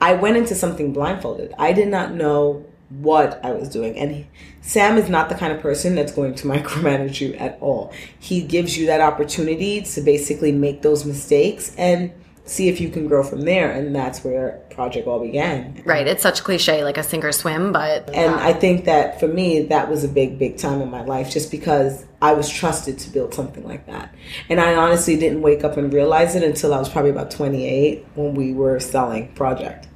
I 0.00 0.14
went 0.14 0.36
into 0.36 0.54
something 0.54 0.92
blindfolded. 0.92 1.54
I 1.58 1.72
did 1.72 1.88
not 1.88 2.12
know 2.14 2.64
what 2.88 3.44
I 3.44 3.52
was 3.52 3.68
doing. 3.68 3.96
And 3.96 4.26
Sam 4.60 4.98
is 4.98 5.08
not 5.08 5.28
the 5.28 5.34
kind 5.34 5.52
of 5.52 5.60
person 5.60 5.94
that's 5.94 6.12
going 6.12 6.34
to 6.36 6.46
micromanage 6.48 7.20
you 7.20 7.34
at 7.34 7.58
all. 7.60 7.92
He 8.18 8.42
gives 8.42 8.76
you 8.76 8.86
that 8.86 9.00
opportunity 9.00 9.82
to 9.82 10.00
basically 10.00 10.52
make 10.52 10.82
those 10.82 11.04
mistakes 11.04 11.74
and 11.76 12.12
see 12.44 12.68
if 12.68 12.80
you 12.80 12.88
can 12.88 13.06
grow 13.06 13.22
from 13.22 13.42
there. 13.42 13.70
And 13.70 13.94
that's 13.94 14.24
where 14.24 14.60
Project 14.70 15.06
All 15.06 15.20
began. 15.20 15.82
right 15.84 16.06
it's 16.06 16.22
such 16.22 16.42
cliche 16.44 16.82
like 16.82 16.96
a 16.96 17.02
sink 17.02 17.24
or 17.24 17.32
swim 17.32 17.72
but 17.72 18.08
And 18.14 18.34
I 18.34 18.52
think 18.52 18.84
that 18.86 19.20
for 19.20 19.28
me, 19.28 19.62
that 19.66 19.90
was 19.90 20.02
a 20.04 20.08
big, 20.08 20.38
big 20.38 20.56
time 20.56 20.80
in 20.80 20.90
my 20.90 21.04
life 21.04 21.30
just 21.30 21.50
because 21.50 22.04
I 22.20 22.32
was 22.32 22.48
trusted 22.48 22.98
to 23.00 23.10
build 23.10 23.34
something 23.34 23.64
like 23.66 23.86
that. 23.86 24.14
And 24.48 24.60
I 24.60 24.74
honestly 24.74 25.16
didn't 25.16 25.42
wake 25.42 25.64
up 25.64 25.76
and 25.76 25.92
realize 25.92 26.34
it 26.34 26.42
until 26.42 26.72
I 26.72 26.78
was 26.78 26.88
probably 26.88 27.10
about 27.10 27.30
28 27.30 28.06
when 28.14 28.34
we 28.34 28.52
were 28.52 28.80
selling 28.80 29.32
Project. 29.34 29.88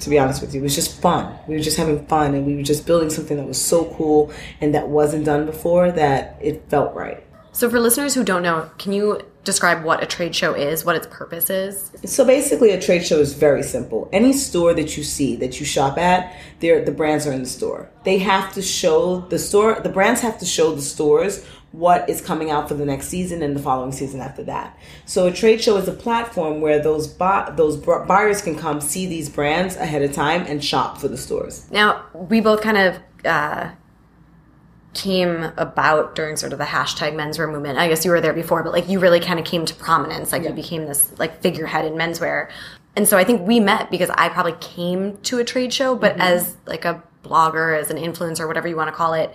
To 0.00 0.10
be 0.10 0.18
honest 0.18 0.40
with 0.40 0.52
you, 0.52 0.60
it 0.60 0.64
was 0.64 0.74
just 0.74 1.00
fun. 1.00 1.38
We 1.46 1.54
were 1.54 1.60
just 1.60 1.76
having 1.76 2.04
fun 2.06 2.34
and 2.34 2.44
we 2.44 2.56
were 2.56 2.62
just 2.62 2.86
building 2.86 3.10
something 3.10 3.36
that 3.36 3.46
was 3.46 3.60
so 3.60 3.84
cool 3.96 4.32
and 4.60 4.74
that 4.74 4.88
wasn't 4.88 5.24
done 5.24 5.46
before 5.46 5.92
that 5.92 6.38
it 6.40 6.68
felt 6.68 6.94
right. 6.94 7.24
So, 7.52 7.68
for 7.68 7.78
listeners 7.78 8.14
who 8.14 8.24
don't 8.24 8.42
know, 8.42 8.70
can 8.78 8.92
you 8.92 9.20
describe 9.44 9.84
what 9.84 10.02
a 10.02 10.06
trade 10.06 10.34
show 10.34 10.54
is, 10.54 10.84
what 10.84 10.96
its 10.96 11.06
purpose 11.08 11.50
is? 11.50 11.90
So 12.04 12.24
basically, 12.24 12.70
a 12.70 12.80
trade 12.80 13.04
show 13.04 13.18
is 13.18 13.34
very 13.34 13.62
simple. 13.62 14.08
Any 14.12 14.32
store 14.32 14.74
that 14.74 14.96
you 14.96 15.02
see 15.02 15.36
that 15.36 15.60
you 15.60 15.66
shop 15.66 15.98
at, 15.98 16.34
there 16.60 16.84
the 16.84 16.92
brands 16.92 17.26
are 17.26 17.32
in 17.32 17.42
the 17.42 17.48
store. 17.48 17.90
They 18.04 18.18
have 18.18 18.52
to 18.54 18.62
show 18.62 19.20
the 19.20 19.38
store. 19.38 19.80
The 19.80 19.88
brands 19.88 20.20
have 20.20 20.38
to 20.38 20.46
show 20.46 20.74
the 20.74 20.82
stores 20.82 21.44
what 21.72 22.08
is 22.08 22.20
coming 22.20 22.50
out 22.50 22.68
for 22.68 22.74
the 22.74 22.84
next 22.84 23.08
season 23.08 23.42
and 23.42 23.56
the 23.56 23.60
following 23.60 23.92
season 23.92 24.20
after 24.20 24.44
that. 24.44 24.78
So 25.06 25.26
a 25.26 25.32
trade 25.32 25.62
show 25.62 25.78
is 25.78 25.88
a 25.88 25.92
platform 25.92 26.60
where 26.60 26.82
those 26.82 27.06
bu- 27.06 27.56
those 27.56 27.76
bu- 27.78 28.04
buyers 28.04 28.42
can 28.42 28.58
come 28.58 28.80
see 28.80 29.06
these 29.06 29.28
brands 29.30 29.76
ahead 29.76 30.02
of 30.02 30.12
time 30.12 30.42
and 30.46 30.62
shop 30.62 30.98
for 30.98 31.08
the 31.08 31.16
stores. 31.16 31.70
Now, 31.70 32.04
we 32.12 32.40
both 32.40 32.60
kind 32.60 32.76
of 32.76 32.98
uh, 33.24 33.70
came 34.94 35.52
about 35.56 36.14
during 36.14 36.36
sort 36.36 36.52
of 36.52 36.58
the 36.58 36.64
hashtag 36.64 37.14
menswear 37.14 37.50
movement. 37.50 37.78
I 37.78 37.88
guess 37.88 38.04
you 38.04 38.10
were 38.10 38.20
there 38.20 38.34
before, 38.34 38.62
but 38.62 38.72
like 38.72 38.88
you 38.88 38.98
really 38.98 39.20
kind 39.20 39.38
of 39.38 39.44
came 39.44 39.64
to 39.64 39.74
prominence. 39.74 40.32
Like 40.32 40.42
you 40.42 40.50
became 40.50 40.86
this 40.86 41.10
like 41.18 41.40
figurehead 41.40 41.84
in 41.84 41.94
menswear. 41.94 42.50
And 42.94 43.08
so 43.08 43.16
I 43.16 43.24
think 43.24 43.46
we 43.46 43.58
met 43.58 43.90
because 43.90 44.10
I 44.10 44.28
probably 44.28 44.54
came 44.60 45.16
to 45.22 45.38
a 45.38 45.44
trade 45.44 45.72
show, 45.72 45.94
but 45.94 46.12
mm-hmm. 46.12 46.20
as 46.20 46.56
like 46.66 46.84
a 46.84 47.02
blogger, 47.24 47.78
as 47.78 47.90
an 47.90 47.96
influencer, 47.96 48.46
whatever 48.46 48.68
you 48.68 48.76
want 48.76 48.88
to 48.88 48.94
call 48.94 49.14
it, 49.14 49.34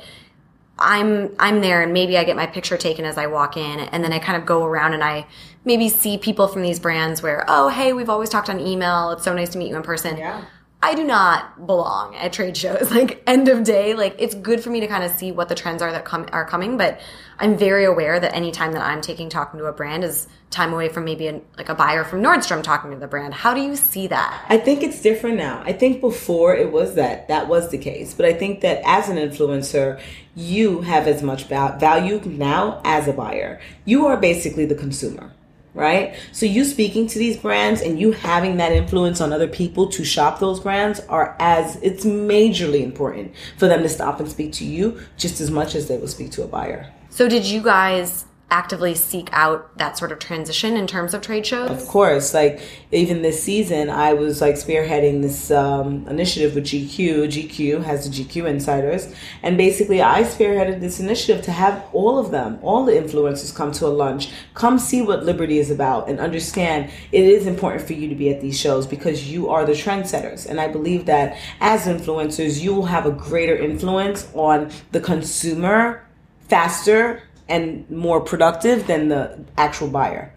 I'm 0.79 1.35
I'm 1.39 1.61
there 1.61 1.81
and 1.81 1.91
maybe 1.91 2.19
I 2.19 2.23
get 2.23 2.35
my 2.35 2.45
picture 2.45 2.77
taken 2.77 3.03
as 3.03 3.17
I 3.17 3.25
walk 3.25 3.57
in 3.57 3.79
and 3.79 4.03
then 4.03 4.13
I 4.13 4.19
kind 4.19 4.39
of 4.39 4.45
go 4.45 4.63
around 4.63 4.93
and 4.93 5.03
I 5.03 5.25
maybe 5.65 5.89
see 5.89 6.19
people 6.19 6.47
from 6.47 6.61
these 6.61 6.79
brands 6.79 7.23
where, 7.23 7.43
oh 7.47 7.69
hey, 7.69 7.93
we've 7.93 8.09
always 8.09 8.29
talked 8.29 8.49
on 8.49 8.59
email. 8.59 9.09
It's 9.11 9.23
so 9.23 9.33
nice 9.33 9.49
to 9.49 9.57
meet 9.57 9.69
you 9.69 9.75
in 9.75 9.81
person. 9.81 10.17
Yeah. 10.17 10.45
I 10.81 10.93
do 10.93 11.03
not 11.03 11.65
belong 11.65 12.15
at 12.15 12.33
trade 12.33 12.55
shows. 12.55 12.91
Like 12.97 13.21
end 13.27 13.47
of 13.47 13.63
day, 13.63 13.93
like 13.93 14.15
it's 14.17 14.33
good 14.33 14.63
for 14.63 14.71
me 14.71 14.79
to 14.79 14.87
kind 14.87 15.03
of 15.03 15.11
see 15.11 15.31
what 15.31 15.49
the 15.49 15.55
trends 15.55 15.81
are 15.83 15.91
that 15.91 16.03
come 16.03 16.25
are 16.31 16.45
coming, 16.45 16.77
but 16.77 16.99
I'm 17.37 17.57
very 17.57 17.85
aware 17.85 18.19
that 18.19 18.33
any 18.33 18.51
time 18.51 18.71
that 18.71 18.81
I'm 18.81 19.01
taking 19.01 19.29
talking 19.29 19.59
to 19.59 19.65
a 19.65 19.71
brand 19.71 20.03
is 20.03 20.27
time 20.49 20.73
away 20.73 20.89
from 20.89 21.05
maybe 21.05 21.41
like 21.57 21.69
a 21.69 21.75
buyer 21.75 22.03
from 22.03 22.23
Nordstrom 22.23 22.63
talking 22.63 22.91
to 22.91 22.97
the 22.97 23.07
brand. 23.07 23.35
How 23.35 23.53
do 23.53 23.61
you 23.61 23.75
see 23.75 24.07
that? 24.07 24.45
I 24.49 24.57
think 24.57 24.81
it's 24.81 25.01
different 25.01 25.37
now. 25.37 25.61
I 25.63 25.73
think 25.73 26.01
before 26.01 26.55
it 26.55 26.71
was 26.71 26.95
that 26.95 27.27
that 27.27 27.47
was 27.47 27.69
the 27.69 27.77
case, 27.77 28.13
but 28.13 28.25
I 28.25 28.33
think 28.33 28.61
that 28.61 28.81
as 28.83 29.09
an 29.09 29.17
influencer, 29.17 30.01
you 30.35 30.81
have 30.81 31.07
as 31.07 31.21
much 31.21 31.43
value 31.45 32.21
now 32.25 32.81
as 32.83 33.07
a 33.07 33.13
buyer. 33.13 33.59
You 33.85 34.07
are 34.07 34.17
basically 34.17 34.65
the 34.65 34.75
consumer 34.75 35.33
right? 35.77 36.15
So 36.31 36.45
you 36.45 36.65
speaking 36.65 37.07
to 37.07 37.19
these 37.19 37.37
brands 37.37 37.81
and 37.81 37.99
you 37.99 38.11
having 38.11 38.57
that 38.57 38.71
influence 38.71 39.21
on 39.21 39.31
other 39.31 39.47
people 39.47 39.87
to 39.89 40.03
shop 40.03 40.39
those 40.39 40.59
brands 40.59 40.99
are 41.01 41.35
as 41.39 41.77
it's 41.77 42.03
majorly 42.03 42.81
important 42.81 43.33
for 43.57 43.67
them 43.67 43.83
to 43.83 43.89
stop 43.89 44.19
and 44.19 44.29
speak 44.29 44.51
to 44.53 44.65
you 44.65 44.99
just 45.17 45.39
as 45.39 45.51
much 45.51 45.75
as 45.75 45.87
they 45.87 45.97
will 45.97 46.07
speak 46.07 46.31
to 46.31 46.43
a 46.43 46.47
buyer. 46.47 46.91
So 47.09 47.29
did 47.29 47.45
you 47.45 47.61
guys 47.61 48.26
actively 48.49 48.95
seek 48.95 49.29
out 49.33 49.77
that 49.77 49.97
sort 49.97 50.11
of 50.11 50.19
transition 50.19 50.77
in 50.77 50.87
terms 50.87 51.13
of 51.13 51.21
trade 51.21 51.45
shows? 51.45 51.69
Of 51.69 51.85
course. 51.87 52.33
Like 52.33 52.61
even 52.91 53.21
this 53.21 53.43
season, 53.43 53.89
I 53.89 54.13
was 54.13 54.39
like 54.39 54.55
spearheading 54.55 55.21
this 55.21 55.51
um, 55.51 56.07
initiative 56.07 56.55
with 56.55 56.65
GQ. 56.65 57.27
GQ 57.27 57.83
has 57.83 58.09
the 58.09 58.23
GQ 58.23 58.47
Insiders. 58.47 59.13
And 59.43 59.57
basically, 59.57 60.01
I 60.01 60.23
spearheaded 60.23 60.79
this 60.79 60.99
initiative 60.99 61.43
to 61.45 61.51
have 61.51 61.85
all 61.91 62.17
of 62.17 62.31
them, 62.31 62.59
all 62.61 62.85
the 62.85 62.93
influencers 62.93 63.53
come 63.53 63.71
to 63.73 63.87
a 63.87 63.89
lunch, 63.89 64.29
come 64.53 64.79
see 64.79 65.01
what 65.01 65.25
Liberty 65.25 65.59
is 65.59 65.69
about 65.69 66.07
and 66.07 66.19
understand 66.19 66.89
it 67.11 67.25
is 67.25 67.47
important 67.47 67.85
for 67.85 67.93
you 67.93 68.07
to 68.07 68.15
be 68.15 68.29
at 68.29 68.39
these 68.39 68.57
shows 68.57 68.87
because 68.87 69.29
you 69.29 69.49
are 69.49 69.65
the 69.65 69.73
trendsetters. 69.73 70.47
And 70.47 70.61
I 70.61 70.69
believe 70.69 71.05
that 71.07 71.37
as 71.59 71.85
influencers, 71.85 72.61
you 72.61 72.73
will 72.73 72.85
have 72.85 73.05
a 73.05 73.11
greater 73.11 73.57
influence 73.57 74.29
on 74.33 74.71
the 74.93 75.01
consumer 75.01 76.07
faster 76.47 77.23
and 77.49 77.89
more 77.89 78.21
productive 78.21 78.87
than 78.87 79.09
the 79.09 79.45
actual 79.57 79.87
buyer. 79.87 80.33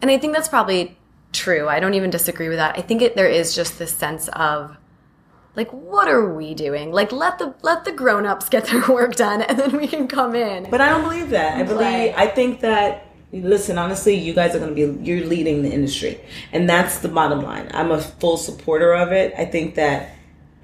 And 0.00 0.10
I 0.10 0.18
think 0.18 0.34
that's 0.34 0.48
probably 0.48 0.96
true. 1.32 1.68
I 1.68 1.80
don't 1.80 1.94
even 1.94 2.10
disagree 2.10 2.48
with 2.48 2.58
that. 2.58 2.78
I 2.78 2.82
think 2.82 3.02
it, 3.02 3.16
there 3.16 3.28
is 3.28 3.54
just 3.54 3.78
this 3.78 3.92
sense 3.92 4.28
of 4.28 4.76
like 5.56 5.70
what 5.70 6.08
are 6.08 6.34
we 6.34 6.54
doing? 6.54 6.92
Like 6.92 7.12
let 7.12 7.38
the 7.38 7.54
let 7.62 7.84
the 7.84 7.92
grown-ups 7.92 8.48
get 8.48 8.66
their 8.66 8.86
work 8.88 9.14
done 9.14 9.42
and 9.42 9.58
then 9.58 9.76
we 9.76 9.86
can 9.86 10.08
come 10.08 10.34
in. 10.34 10.70
But 10.70 10.80
I 10.80 10.88
don't 10.88 11.02
believe 11.02 11.30
that. 11.30 11.56
I 11.58 11.62
believe 11.62 12.14
I 12.16 12.26
think 12.26 12.60
that 12.60 13.06
listen 13.32 13.78
honestly 13.78 14.14
you 14.14 14.32
guys 14.32 14.54
are 14.54 14.60
going 14.60 14.74
to 14.74 14.92
be 14.92 15.04
you're 15.04 15.26
leading 15.26 15.62
the 15.62 15.70
industry 15.70 16.20
and 16.52 16.68
that's 16.68 16.98
the 16.98 17.08
bottom 17.08 17.42
line 17.42 17.68
i'm 17.74 17.90
a 17.90 18.00
full 18.00 18.36
supporter 18.36 18.94
of 18.94 19.10
it 19.10 19.34
i 19.36 19.44
think 19.44 19.74
that 19.74 20.13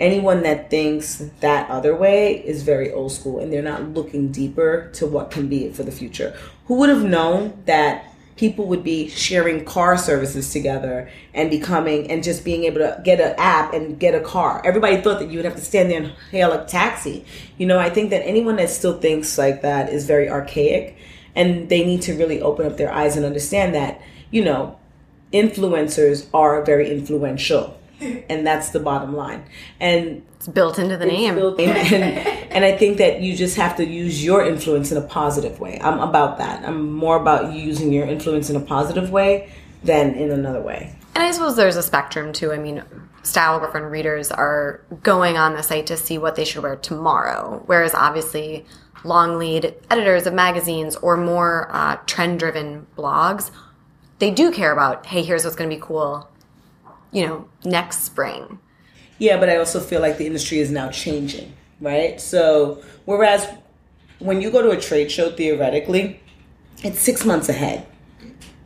anyone 0.00 0.42
that 0.42 0.70
thinks 0.70 1.22
that 1.40 1.68
other 1.70 1.94
way 1.94 2.42
is 2.44 2.62
very 2.62 2.90
old 2.90 3.12
school 3.12 3.38
and 3.38 3.52
they're 3.52 3.62
not 3.62 3.90
looking 3.90 4.32
deeper 4.32 4.90
to 4.94 5.06
what 5.06 5.30
can 5.30 5.46
be 5.46 5.70
for 5.70 5.82
the 5.82 5.92
future. 5.92 6.34
Who 6.66 6.76
would 6.76 6.88
have 6.88 7.04
known 7.04 7.62
that 7.66 8.06
people 8.36 8.64
would 8.64 8.82
be 8.82 9.06
sharing 9.10 9.62
car 9.66 9.98
services 9.98 10.50
together 10.50 11.10
and 11.34 11.50
becoming 11.50 12.10
and 12.10 12.24
just 12.24 12.42
being 12.42 12.64
able 12.64 12.78
to 12.78 12.98
get 13.04 13.20
an 13.20 13.34
app 13.36 13.74
and 13.74 14.00
get 14.00 14.14
a 14.14 14.20
car. 14.20 14.62
Everybody 14.64 14.96
thought 15.02 15.18
that 15.18 15.28
you 15.28 15.36
would 15.36 15.44
have 15.44 15.56
to 15.56 15.60
stand 15.60 15.90
there 15.90 16.02
and 16.02 16.12
hail 16.30 16.50
a 16.52 16.64
taxi. 16.66 17.26
You 17.58 17.66
know, 17.66 17.78
I 17.78 17.90
think 17.90 18.08
that 18.10 18.26
anyone 18.26 18.56
that 18.56 18.70
still 18.70 18.98
thinks 18.98 19.36
like 19.36 19.60
that 19.60 19.90
is 19.90 20.06
very 20.06 20.30
archaic 20.30 20.96
and 21.36 21.68
they 21.68 21.84
need 21.84 22.00
to 22.02 22.14
really 22.14 22.40
open 22.40 22.64
up 22.64 22.78
their 22.78 22.90
eyes 22.90 23.14
and 23.14 23.26
understand 23.26 23.74
that, 23.74 24.00
you 24.30 24.42
know, 24.42 24.78
influencers 25.34 26.26
are 26.32 26.64
very 26.64 26.90
influential 26.90 27.79
and 28.28 28.46
that's 28.46 28.70
the 28.70 28.80
bottom 28.80 29.14
line. 29.14 29.44
And 29.78 30.24
it's 30.36 30.48
built 30.48 30.78
into 30.78 30.96
the 30.96 31.06
name. 31.06 31.36
and, 31.58 31.60
and 31.60 32.64
I 32.64 32.76
think 32.76 32.98
that 32.98 33.20
you 33.20 33.36
just 33.36 33.56
have 33.56 33.76
to 33.76 33.86
use 33.86 34.24
your 34.24 34.44
influence 34.44 34.90
in 34.90 34.98
a 34.98 35.02
positive 35.02 35.60
way. 35.60 35.78
I'm 35.82 36.00
about 36.00 36.38
that. 36.38 36.64
I'm 36.64 36.92
more 36.92 37.16
about 37.16 37.52
using 37.52 37.92
your 37.92 38.06
influence 38.06 38.48
in 38.48 38.56
a 38.56 38.60
positive 38.60 39.10
way 39.10 39.52
than 39.84 40.14
in 40.14 40.30
another 40.30 40.60
way. 40.60 40.94
And 41.14 41.24
I 41.24 41.30
suppose 41.32 41.56
there's 41.56 41.76
a 41.76 41.82
spectrum 41.82 42.32
too. 42.32 42.52
I 42.52 42.58
mean, 42.58 42.82
style 43.22 43.58
girlfriend 43.58 43.90
readers 43.90 44.30
are 44.30 44.80
going 45.02 45.36
on 45.36 45.54
the 45.54 45.62
site 45.62 45.86
to 45.88 45.96
see 45.96 46.16
what 46.16 46.36
they 46.36 46.44
should 46.44 46.62
wear 46.62 46.76
tomorrow, 46.76 47.62
whereas 47.66 47.94
obviously 47.94 48.64
long 49.04 49.38
lead 49.38 49.74
editors 49.90 50.26
of 50.26 50.34
magazines 50.34 50.96
or 50.96 51.16
more 51.16 51.68
uh, 51.70 51.96
trend 52.06 52.38
driven 52.38 52.86
blogs, 52.96 53.50
they 54.18 54.30
do 54.30 54.50
care 54.50 54.72
about, 54.72 55.06
hey, 55.06 55.22
here's 55.22 55.44
what's 55.44 55.56
going 55.56 55.68
to 55.68 55.76
be 55.76 55.82
cool 55.82 56.30
you 57.12 57.26
know, 57.26 57.48
next 57.64 58.02
spring. 58.02 58.58
Yeah, 59.18 59.38
but 59.38 59.48
I 59.48 59.56
also 59.56 59.80
feel 59.80 60.00
like 60.00 60.18
the 60.18 60.26
industry 60.26 60.60
is 60.60 60.70
now 60.70 60.90
changing, 60.90 61.52
right? 61.80 62.20
So, 62.20 62.82
whereas 63.04 63.46
when 64.18 64.40
you 64.40 64.50
go 64.50 64.62
to 64.62 64.70
a 64.70 64.80
trade 64.80 65.10
show, 65.10 65.30
theoretically, 65.30 66.20
it's 66.82 67.00
six 67.00 67.24
months 67.24 67.48
ahead. 67.48 67.86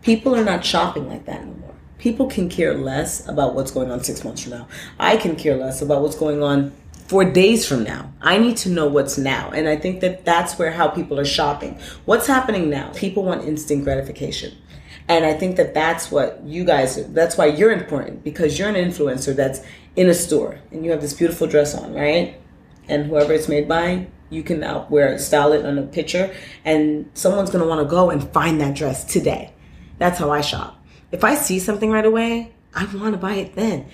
People 0.03 0.37
are 0.37 0.45
not 0.45 0.65
shopping 0.65 1.09
like 1.09 1.25
that 1.27 1.41
anymore. 1.41 1.75
People 1.99 2.27
can 2.27 2.49
care 2.49 2.75
less 2.75 3.27
about 3.27 3.55
what's 3.55 3.71
going 3.71 3.91
on 3.91 4.05
six 4.05 4.23
months 4.25 4.43
from 4.43 4.53
now. 4.53 4.69
I 4.99 5.17
can 5.17 5.37
care 5.37 5.57
less 5.57 5.81
about 5.81 6.03
what's 6.03 6.17
going 6.17 6.43
on 6.43 6.73
four 7.07 7.25
days 7.25 7.67
from 7.67 7.85
now. 7.85 8.13
I 8.21 8.39
need 8.39 8.57
to 8.59 8.69
know 8.69 8.87
what's 8.87 9.19
now. 9.19 9.51
And 9.51 9.69
I 9.69 9.77
think 9.77 10.01
that 10.01 10.25
that's 10.25 10.59
where 10.59 10.71
how 10.71 10.89
people 10.89 11.19
are 11.19 11.25
shopping. 11.25 11.79
What's 12.05 12.27
happening 12.27 12.71
now? 12.71 12.93
People 12.95 13.25
want 13.25 13.45
instant 13.45 13.85
gratification. 13.85 14.55
And 15.09 15.25
I 15.27 15.35
think 15.35 15.57
that 15.57 15.75
that's 15.75 16.11
what 16.11 16.43
you 16.45 16.65
guys, 16.65 17.07
that's 17.13 17.37
why 17.37 17.47
you're 17.47 17.73
important 17.73 18.25
because 18.25 18.59
you're 18.59 18.69
an 18.69 18.75
influencer 18.75 19.37
that's 19.37 19.61
in 19.97 20.09
a 20.09 20.15
store 20.15 20.61
and 20.71 20.85
you 20.85 20.91
have 20.91 21.03
this 21.03 21.13
beautiful 21.13 21.47
dress 21.47 21.75
on, 21.75 21.93
right? 21.93 22.41
And 22.89 23.07
whoever 23.07 23.33
it's 23.33 23.49
made 23.49 23.69
by, 23.69 24.07
you 24.31 24.43
can 24.43 24.61
now 24.61 24.87
wear 24.89 25.19
style 25.19 25.53
it 25.53 25.65
on 25.65 25.79
a 25.79 25.83
picture 25.83 26.35
and 26.65 27.11
someone's 27.15 27.53
want 27.55 27.81
to 27.81 27.91
go 27.91 28.11
and 28.11 28.31
find 28.33 28.61
that 28.61 28.75
dress 28.75 29.05
today. 29.05 29.53
That's 29.99 30.19
how 30.19 30.31
I 30.31 30.41
shop. 30.41 30.83
If 31.13 31.23
I 31.23 31.35
see 31.35 31.59
something 31.59 31.91
right 31.91 32.05
away, 32.05 32.53
I 32.75 32.85
want 32.87 33.13
to 33.13 33.19
buy 33.19 33.35
it 33.35 33.55
then. 33.55 33.87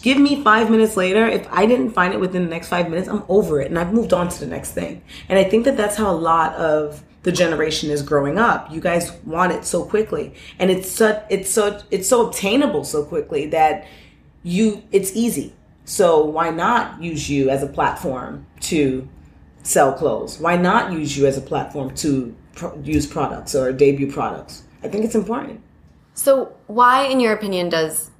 Give 0.00 0.18
me 0.18 0.42
five 0.42 0.70
minutes 0.70 0.96
later. 0.96 1.26
If 1.26 1.46
I 1.50 1.66
didn't 1.66 1.90
find 1.90 2.14
it 2.14 2.20
within 2.20 2.44
the 2.44 2.50
next 2.50 2.68
five 2.68 2.88
minutes, 2.88 3.08
I'm 3.08 3.24
over 3.28 3.60
it 3.60 3.68
and 3.68 3.78
I've 3.78 3.92
moved 3.92 4.12
on 4.12 4.28
to 4.28 4.40
the 4.40 4.46
next 4.46 4.72
thing. 4.72 5.02
And 5.28 5.38
I 5.38 5.44
think 5.44 5.64
that 5.64 5.76
that's 5.76 5.96
how 5.96 6.10
a 6.10 6.16
lot 6.16 6.54
of 6.54 7.02
the 7.24 7.32
generation 7.32 7.90
is 7.90 8.02
growing 8.02 8.38
up. 8.38 8.70
You 8.70 8.80
guys 8.80 9.10
want 9.24 9.52
it 9.52 9.64
so 9.64 9.84
quickly, 9.84 10.34
and 10.58 10.70
it's 10.70 10.90
so 10.90 11.22
it's 11.28 11.50
so 11.50 11.80
it's 11.90 12.08
so 12.08 12.26
obtainable 12.26 12.84
so 12.84 13.04
quickly 13.04 13.46
that 13.46 13.86
you 14.42 14.82
it's 14.92 15.10
easy. 15.16 15.54
So 15.86 16.24
why 16.24 16.50
not 16.50 17.02
use 17.02 17.28
you 17.28 17.50
as 17.50 17.62
a 17.62 17.66
platform 17.66 18.46
to 18.60 19.08
sell 19.62 19.92
clothes? 19.94 20.38
Why 20.38 20.56
not 20.56 20.92
use 20.92 21.16
you 21.16 21.26
as 21.26 21.36
a 21.36 21.40
platform 21.40 21.94
to 21.96 22.34
pro- 22.54 22.78
use 22.82 23.06
products 23.06 23.54
or 23.54 23.72
debut 23.72 24.12
products? 24.12 24.62
I 24.82 24.88
think 24.88 25.04
it's 25.04 25.14
important. 25.14 25.60
So 26.12 26.54
why, 26.66 27.04
in 27.04 27.20
your 27.20 27.32
opinion, 27.32 27.70
does 27.70 28.10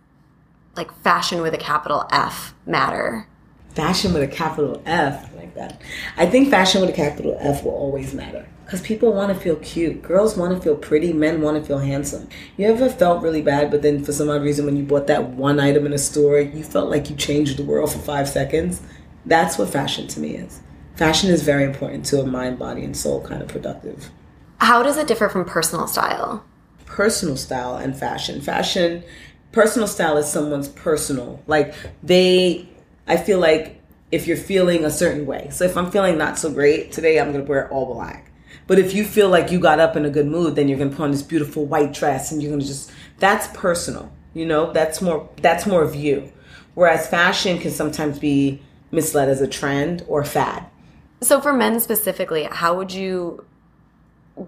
like 0.76 0.92
fashion 1.02 1.42
with 1.42 1.52
a 1.52 1.58
capital 1.58 2.06
F 2.10 2.54
matter? 2.66 3.28
Fashion 3.74 4.14
with 4.14 4.22
a 4.22 4.28
capital 4.28 4.82
F, 4.86 5.34
like 5.36 5.54
that. 5.56 5.80
I 6.16 6.26
think 6.26 6.48
fashion 6.48 6.80
with 6.80 6.90
a 6.90 6.94
capital 6.94 7.36
F 7.38 7.64
will 7.64 7.72
always 7.72 8.14
matter 8.14 8.46
because 8.64 8.80
people 8.80 9.12
want 9.12 9.32
to 9.32 9.38
feel 9.38 9.56
cute. 9.56 10.02
Girls 10.02 10.36
want 10.36 10.54
to 10.54 10.60
feel 10.60 10.76
pretty. 10.76 11.12
Men 11.12 11.42
want 11.42 11.60
to 11.60 11.66
feel 11.66 11.78
handsome. 11.78 12.28
You 12.56 12.66
ever 12.68 12.88
felt 12.88 13.22
really 13.22 13.42
bad, 13.42 13.70
but 13.70 13.82
then 13.82 14.02
for 14.02 14.12
some 14.12 14.30
odd 14.30 14.42
reason, 14.42 14.64
when 14.64 14.76
you 14.76 14.84
bought 14.84 15.06
that 15.08 15.30
one 15.30 15.60
item 15.60 15.84
in 15.84 15.92
a 15.92 15.98
store, 15.98 16.40
you 16.40 16.62
felt 16.62 16.90
like 16.90 17.10
you 17.10 17.16
changed 17.16 17.58
the 17.58 17.64
world 17.64 17.92
for 17.92 17.98
five 17.98 18.28
seconds? 18.28 18.80
That's 19.26 19.58
what 19.58 19.68
fashion 19.68 20.08
to 20.08 20.20
me 20.20 20.36
is. 20.36 20.60
Fashion 20.96 21.30
is 21.30 21.42
very 21.42 21.64
important 21.64 22.06
to 22.06 22.20
a 22.20 22.26
mind, 22.26 22.58
body, 22.58 22.84
and 22.84 22.96
soul 22.96 23.20
kind 23.22 23.42
of 23.42 23.48
productive. 23.48 24.10
How 24.58 24.82
does 24.82 24.96
it 24.96 25.08
differ 25.08 25.28
from 25.28 25.44
personal 25.44 25.86
style? 25.86 26.44
Personal 26.86 27.36
style 27.36 27.76
and 27.76 27.96
fashion. 27.96 28.40
Fashion, 28.40 29.02
personal 29.52 29.88
style 29.88 30.16
is 30.16 30.26
someone's 30.26 30.68
personal. 30.68 31.42
Like 31.46 31.74
they, 32.02 32.68
I 33.06 33.18
feel 33.18 33.40
like 33.40 33.82
if 34.10 34.26
you're 34.26 34.36
feeling 34.36 34.84
a 34.84 34.90
certain 34.90 35.26
way. 35.26 35.48
So 35.50 35.64
if 35.64 35.76
I'm 35.76 35.90
feeling 35.90 36.16
not 36.16 36.38
so 36.38 36.50
great 36.50 36.92
today, 36.92 37.18
I'm 37.18 37.32
going 37.32 37.44
to 37.44 37.50
wear 37.50 37.68
all 37.70 37.92
black 37.92 38.23
but 38.66 38.78
if 38.78 38.94
you 38.94 39.04
feel 39.04 39.28
like 39.28 39.50
you 39.50 39.58
got 39.58 39.80
up 39.80 39.96
in 39.96 40.04
a 40.04 40.10
good 40.10 40.26
mood, 40.26 40.56
then 40.56 40.68
you're 40.68 40.78
gonna 40.78 40.90
put 40.90 41.02
on 41.02 41.10
this 41.10 41.22
beautiful 41.22 41.66
white 41.66 41.92
dress 41.92 42.32
and 42.32 42.42
you're 42.42 42.52
gonna 42.52 42.64
just 42.64 42.90
that's 43.18 43.46
personal. 43.56 44.12
You 44.32 44.46
know, 44.46 44.72
that's 44.72 45.00
more 45.00 45.28
that's 45.36 45.66
more 45.66 45.82
of 45.82 45.94
you. 45.94 46.32
Whereas 46.74 47.06
fashion 47.06 47.58
can 47.58 47.70
sometimes 47.70 48.18
be 48.18 48.62
misled 48.90 49.28
as 49.28 49.40
a 49.40 49.46
trend 49.46 50.04
or 50.08 50.24
fad. 50.24 50.66
So 51.20 51.40
for 51.40 51.52
men 51.52 51.80
specifically, 51.80 52.44
how 52.44 52.76
would 52.76 52.92
you 52.92 53.44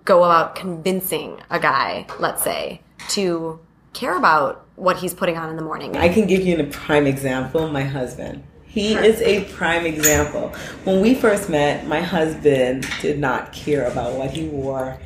go 0.04 0.24
about 0.24 0.56
convincing 0.56 1.40
a 1.50 1.60
guy, 1.60 2.06
let's 2.18 2.42
say, 2.42 2.80
to 3.10 3.60
care 3.92 4.16
about 4.16 4.66
what 4.76 4.96
he's 4.96 5.14
putting 5.14 5.36
on 5.36 5.48
in 5.48 5.56
the 5.56 5.62
morning? 5.62 5.96
I 5.96 6.08
can 6.08 6.26
give 6.26 6.42
you 6.42 6.58
a 6.58 6.64
prime 6.64 7.06
example, 7.06 7.68
my 7.68 7.82
husband. 7.82 8.42
He 8.76 8.92
is 8.92 9.22
a 9.22 9.44
prime 9.54 9.86
example. 9.86 10.50
When 10.84 11.00
we 11.00 11.14
first 11.14 11.48
met, 11.48 11.86
my 11.86 12.02
husband 12.02 12.86
did 13.00 13.18
not 13.18 13.50
care 13.54 13.86
about 13.86 14.12
what 14.12 14.32
he 14.32 14.48
wore. 14.48 14.98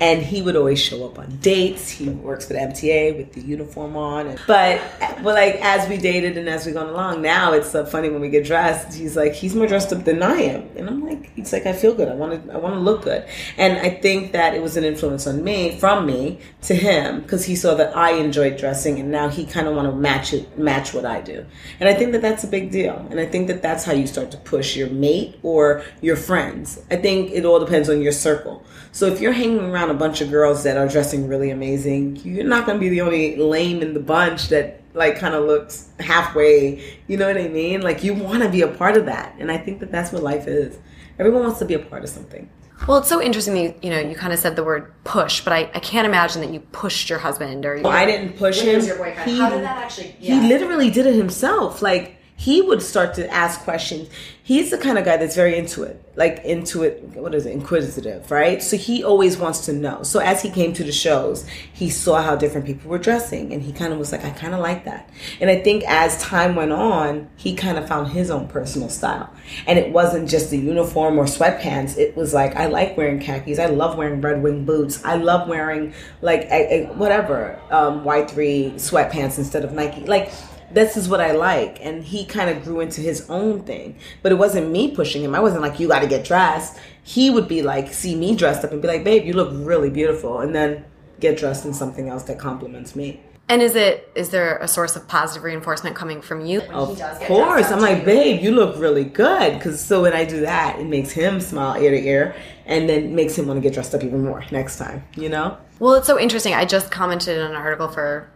And 0.00 0.22
he 0.22 0.42
would 0.42 0.56
always 0.56 0.80
show 0.80 1.04
up 1.06 1.18
on 1.18 1.36
dates. 1.38 1.88
He 1.90 2.08
works 2.08 2.46
for 2.46 2.54
the 2.54 2.58
MTA 2.58 3.16
with 3.16 3.32
the 3.32 3.40
uniform 3.40 3.96
on. 3.96 4.36
But, 4.46 4.80
but 5.22 5.34
like 5.34 5.56
as 5.56 5.88
we 5.88 5.96
dated 5.96 6.36
and 6.36 6.48
as 6.48 6.66
we 6.66 6.72
gone 6.72 6.88
along, 6.88 7.22
now 7.22 7.52
it's 7.52 7.70
so 7.70 7.86
funny 7.86 8.08
when 8.08 8.20
we 8.20 8.28
get 8.28 8.44
dressed. 8.44 8.96
He's 8.96 9.16
like, 9.16 9.32
he's 9.32 9.54
more 9.54 9.66
dressed 9.66 9.92
up 9.92 10.04
than 10.04 10.22
I 10.22 10.36
am, 10.36 10.68
and 10.76 10.88
I'm 10.88 11.04
like, 11.06 11.32
he's 11.34 11.52
like, 11.52 11.66
I 11.66 11.72
feel 11.72 11.94
good. 11.94 12.08
I 12.08 12.14
want 12.14 12.44
to, 12.44 12.52
I 12.52 12.56
want 12.56 12.74
to 12.74 12.80
look 12.80 13.02
good, 13.02 13.26
and 13.56 13.78
I 13.78 13.90
think 13.90 14.32
that 14.32 14.54
it 14.54 14.62
was 14.62 14.76
an 14.76 14.84
influence 14.84 15.26
on 15.26 15.44
me 15.44 15.78
from 15.78 16.06
me 16.06 16.40
to 16.62 16.74
him 16.74 17.20
because 17.20 17.44
he 17.44 17.56
saw 17.56 17.74
that 17.74 17.96
I 17.96 18.12
enjoyed 18.12 18.56
dressing, 18.56 18.98
and 18.98 19.10
now 19.10 19.28
he 19.28 19.46
kind 19.46 19.68
of 19.68 19.74
want 19.74 19.88
to 19.88 19.94
match 19.94 20.32
it, 20.32 20.58
match 20.58 20.92
what 20.92 21.04
I 21.04 21.20
do, 21.20 21.46
and 21.80 21.88
I 21.88 21.94
think 21.94 22.12
that 22.12 22.22
that's 22.22 22.44
a 22.44 22.48
big 22.48 22.70
deal, 22.70 23.06
and 23.10 23.20
I 23.20 23.26
think 23.26 23.46
that 23.48 23.62
that's 23.62 23.84
how 23.84 23.92
you 23.92 24.06
start 24.06 24.30
to 24.32 24.38
push 24.38 24.76
your 24.76 24.88
mate 24.90 25.38
or 25.42 25.82
your 26.00 26.16
friends. 26.16 26.82
I 26.90 26.96
think 26.96 27.30
it 27.30 27.44
all 27.44 27.60
depends 27.60 27.88
on 27.88 28.02
your 28.02 28.12
circle. 28.12 28.64
So 28.92 29.06
if 29.06 29.20
you're 29.20 29.32
hanging 29.32 29.70
around 29.70 29.83
a 29.90 29.94
bunch 29.94 30.20
of 30.20 30.30
girls 30.30 30.62
that 30.64 30.76
are 30.76 30.88
dressing 30.88 31.28
really 31.28 31.50
amazing, 31.50 32.16
you're 32.16 32.44
not 32.44 32.66
going 32.66 32.78
to 32.78 32.80
be 32.80 32.88
the 32.88 33.00
only 33.00 33.36
lame 33.36 33.82
in 33.82 33.94
the 33.94 34.00
bunch 34.00 34.48
that 34.48 34.80
like 34.94 35.18
kind 35.18 35.34
of 35.34 35.44
looks 35.44 35.88
halfway. 36.00 36.98
You 37.08 37.16
know 37.16 37.26
what 37.26 37.36
I 37.36 37.48
mean? 37.48 37.82
Like 37.82 38.04
you 38.04 38.14
want 38.14 38.42
to 38.42 38.48
be 38.48 38.62
a 38.62 38.68
part 38.68 38.96
of 38.96 39.06
that, 39.06 39.34
and 39.38 39.50
I 39.50 39.58
think 39.58 39.80
that 39.80 39.90
that's 39.90 40.12
what 40.12 40.22
life 40.22 40.46
is. 40.46 40.78
Everyone 41.18 41.42
wants 41.42 41.58
to 41.60 41.64
be 41.64 41.74
a 41.74 41.78
part 41.78 42.02
of 42.02 42.10
something. 42.10 42.50
Well, 42.88 42.98
it's 42.98 43.08
so 43.08 43.22
interesting 43.22 43.54
that 43.54 43.62
you, 43.62 43.74
you 43.82 43.90
know 43.90 44.00
you 44.00 44.16
kind 44.16 44.32
of 44.32 44.38
said 44.38 44.56
the 44.56 44.64
word 44.64 44.92
push, 45.04 45.42
but 45.42 45.52
I, 45.52 45.70
I 45.74 45.80
can't 45.80 46.06
imagine 46.06 46.42
that 46.42 46.52
you 46.52 46.60
pushed 46.60 47.08
your 47.08 47.18
husband 47.18 47.64
or. 47.64 47.76
You, 47.76 47.82
well, 47.82 47.92
I 47.92 48.04
didn't 48.04 48.36
push 48.36 48.60
him. 48.60 48.84
Your 48.84 48.96
boyfriend? 48.96 49.30
He, 49.30 49.38
How 49.38 49.50
did 49.50 49.62
that 49.62 49.78
actually? 49.78 50.16
Yeah. 50.18 50.40
He 50.40 50.48
literally 50.48 50.90
did 50.90 51.06
it 51.06 51.14
himself. 51.14 51.82
Like 51.82 52.16
he 52.36 52.60
would 52.60 52.82
start 52.82 53.14
to 53.14 53.32
ask 53.32 53.60
questions. 53.60 54.08
He's 54.42 54.70
the 54.70 54.76
kind 54.76 54.98
of 54.98 55.04
guy 55.06 55.16
that's 55.16 55.36
very 55.36 55.56
into 55.56 55.84
it, 55.84 56.04
like 56.16 56.44
into 56.44 56.82
it. 56.82 57.02
What 57.14 57.34
is 57.34 57.46
it? 57.46 57.52
Inquisitive, 57.52 58.30
right? 58.30 58.62
So 58.62 58.76
he 58.76 59.02
always 59.02 59.38
wants 59.38 59.64
to 59.66 59.72
know. 59.72 60.02
So 60.02 60.18
as 60.18 60.42
he 60.42 60.50
came 60.50 60.74
to 60.74 60.84
the 60.84 60.92
shows, 60.92 61.46
he 61.72 61.88
saw 61.88 62.20
how 62.20 62.36
different 62.36 62.66
people 62.66 62.90
were 62.90 62.98
dressing, 62.98 63.52
and 63.52 63.62
he 63.62 63.72
kind 63.72 63.92
of 63.92 63.98
was 63.98 64.12
like, 64.12 64.24
I 64.24 64.30
kind 64.30 64.52
of 64.52 64.60
like 64.60 64.84
that. 64.84 65.08
And 65.40 65.48
I 65.48 65.62
think 65.62 65.84
as 65.84 66.20
time 66.20 66.56
went 66.56 66.72
on, 66.72 67.30
he 67.36 67.54
kind 67.54 67.78
of 67.78 67.88
found 67.88 68.08
his 68.08 68.30
own 68.30 68.48
personal 68.48 68.90
style, 68.90 69.32
and 69.66 69.78
it 69.78 69.92
wasn't 69.92 70.28
just 70.28 70.50
the 70.50 70.58
uniform 70.58 71.18
or 71.18 71.24
sweatpants. 71.24 71.96
It 71.96 72.16
was 72.16 72.34
like 72.34 72.56
I 72.56 72.66
like 72.66 72.96
wearing 72.96 73.20
khakis. 73.20 73.58
I 73.58 73.66
love 73.66 73.96
wearing 73.96 74.20
Red 74.20 74.42
Wing 74.42 74.64
boots. 74.66 75.02
I 75.04 75.16
love 75.16 75.48
wearing 75.48 75.94
like 76.20 76.42
a, 76.50 76.88
a, 76.88 76.92
whatever 76.94 77.58
um, 77.70 78.04
Y 78.04 78.26
three 78.26 78.72
sweatpants 78.76 79.38
instead 79.38 79.64
of 79.64 79.72
Nike. 79.72 80.04
Like 80.04 80.32
this 80.72 80.96
is 80.96 81.08
what 81.08 81.20
I 81.20 81.32
like. 81.32 81.84
And 81.84 82.04
he 82.04 82.24
kind 82.24 82.50
of 82.50 82.62
grew 82.62 82.80
into 82.80 83.00
his 83.00 83.28
own 83.30 83.62
thing. 83.62 83.98
But 84.22 84.32
it 84.32 84.36
wasn't 84.36 84.70
me 84.70 84.94
pushing 84.94 85.22
him. 85.22 85.34
I 85.34 85.40
wasn't 85.40 85.62
like, 85.62 85.80
you 85.80 85.88
got 85.88 86.00
to 86.00 86.06
get 86.06 86.24
dressed. 86.24 86.78
He 87.02 87.30
would 87.30 87.48
be 87.48 87.62
like, 87.62 87.92
see 87.92 88.14
me 88.14 88.34
dressed 88.34 88.64
up 88.64 88.72
and 88.72 88.80
be 88.80 88.88
like, 88.88 89.04
babe, 89.04 89.24
you 89.24 89.32
look 89.32 89.50
really 89.52 89.90
beautiful. 89.90 90.40
And 90.40 90.54
then 90.54 90.84
get 91.20 91.38
dressed 91.38 91.64
in 91.64 91.74
something 91.74 92.08
else 92.08 92.24
that 92.24 92.38
compliments 92.38 92.96
me. 92.96 93.20
And 93.46 93.60
is 93.60 93.76
it 93.76 94.10
is 94.14 94.30
there 94.30 94.56
a 94.58 94.66
source 94.66 94.96
of 94.96 95.06
positive 95.06 95.44
reinforcement 95.44 95.94
coming 95.94 96.22
from 96.22 96.46
you? 96.46 96.62
Of 96.62 96.98
course, 97.26 97.70
I'm 97.70 97.80
like, 97.80 98.04
babe, 98.04 98.42
you 98.42 98.52
look 98.52 98.78
really 98.78 99.04
good. 99.04 99.54
Because 99.54 99.84
so 99.84 100.00
when 100.02 100.14
I 100.14 100.24
do 100.24 100.40
that, 100.40 100.78
it 100.78 100.86
makes 100.86 101.10
him 101.10 101.40
smile 101.40 101.80
ear 101.80 101.90
to 101.90 101.98
ear, 101.98 102.34
and 102.64 102.88
then 102.88 103.14
makes 103.14 103.36
him 103.36 103.46
want 103.46 103.58
to 103.58 103.60
get 103.60 103.74
dressed 103.74 103.94
up 103.94 104.02
even 104.02 104.24
more 104.24 104.42
next 104.50 104.78
time. 104.78 105.04
You 105.14 105.28
know? 105.28 105.58
Well, 105.78 105.94
it's 105.94 106.06
so 106.06 106.18
interesting. 106.18 106.54
I 106.54 106.64
just 106.64 106.90
commented 106.90 107.38
on 107.38 107.50
an 107.50 107.56
article 107.56 107.88
for 107.88 108.30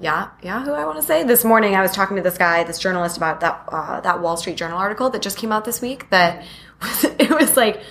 yeah, 0.00 0.30
Yahoo. 0.42 0.72
I 0.72 0.86
want 0.86 0.98
to 0.98 1.02
say 1.02 1.24
this 1.24 1.44
morning 1.44 1.74
I 1.74 1.82
was 1.82 1.92
talking 1.92 2.16
to 2.16 2.22
this 2.22 2.38
guy, 2.38 2.64
this 2.64 2.78
journalist, 2.78 3.18
about 3.18 3.40
that 3.40 3.64
uh, 3.68 4.00
that 4.00 4.22
Wall 4.22 4.36
Street 4.36 4.56
Journal 4.56 4.78
article 4.78 5.10
that 5.10 5.20
just 5.20 5.36
came 5.36 5.52
out 5.52 5.66
this 5.66 5.82
week. 5.82 6.08
That 6.08 6.42
was, 6.80 7.04
it 7.18 7.30
was 7.30 7.56
like 7.56 7.82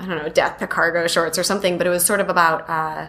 I 0.00 0.06
don't 0.06 0.18
know, 0.18 0.28
death 0.28 0.58
to 0.58 0.66
cargo 0.66 1.06
shorts 1.06 1.38
or 1.38 1.44
something, 1.44 1.78
but 1.78 1.86
it 1.86 1.90
was 1.90 2.04
sort 2.04 2.20
of 2.20 2.28
about 2.28 2.68
uh, 2.68 3.08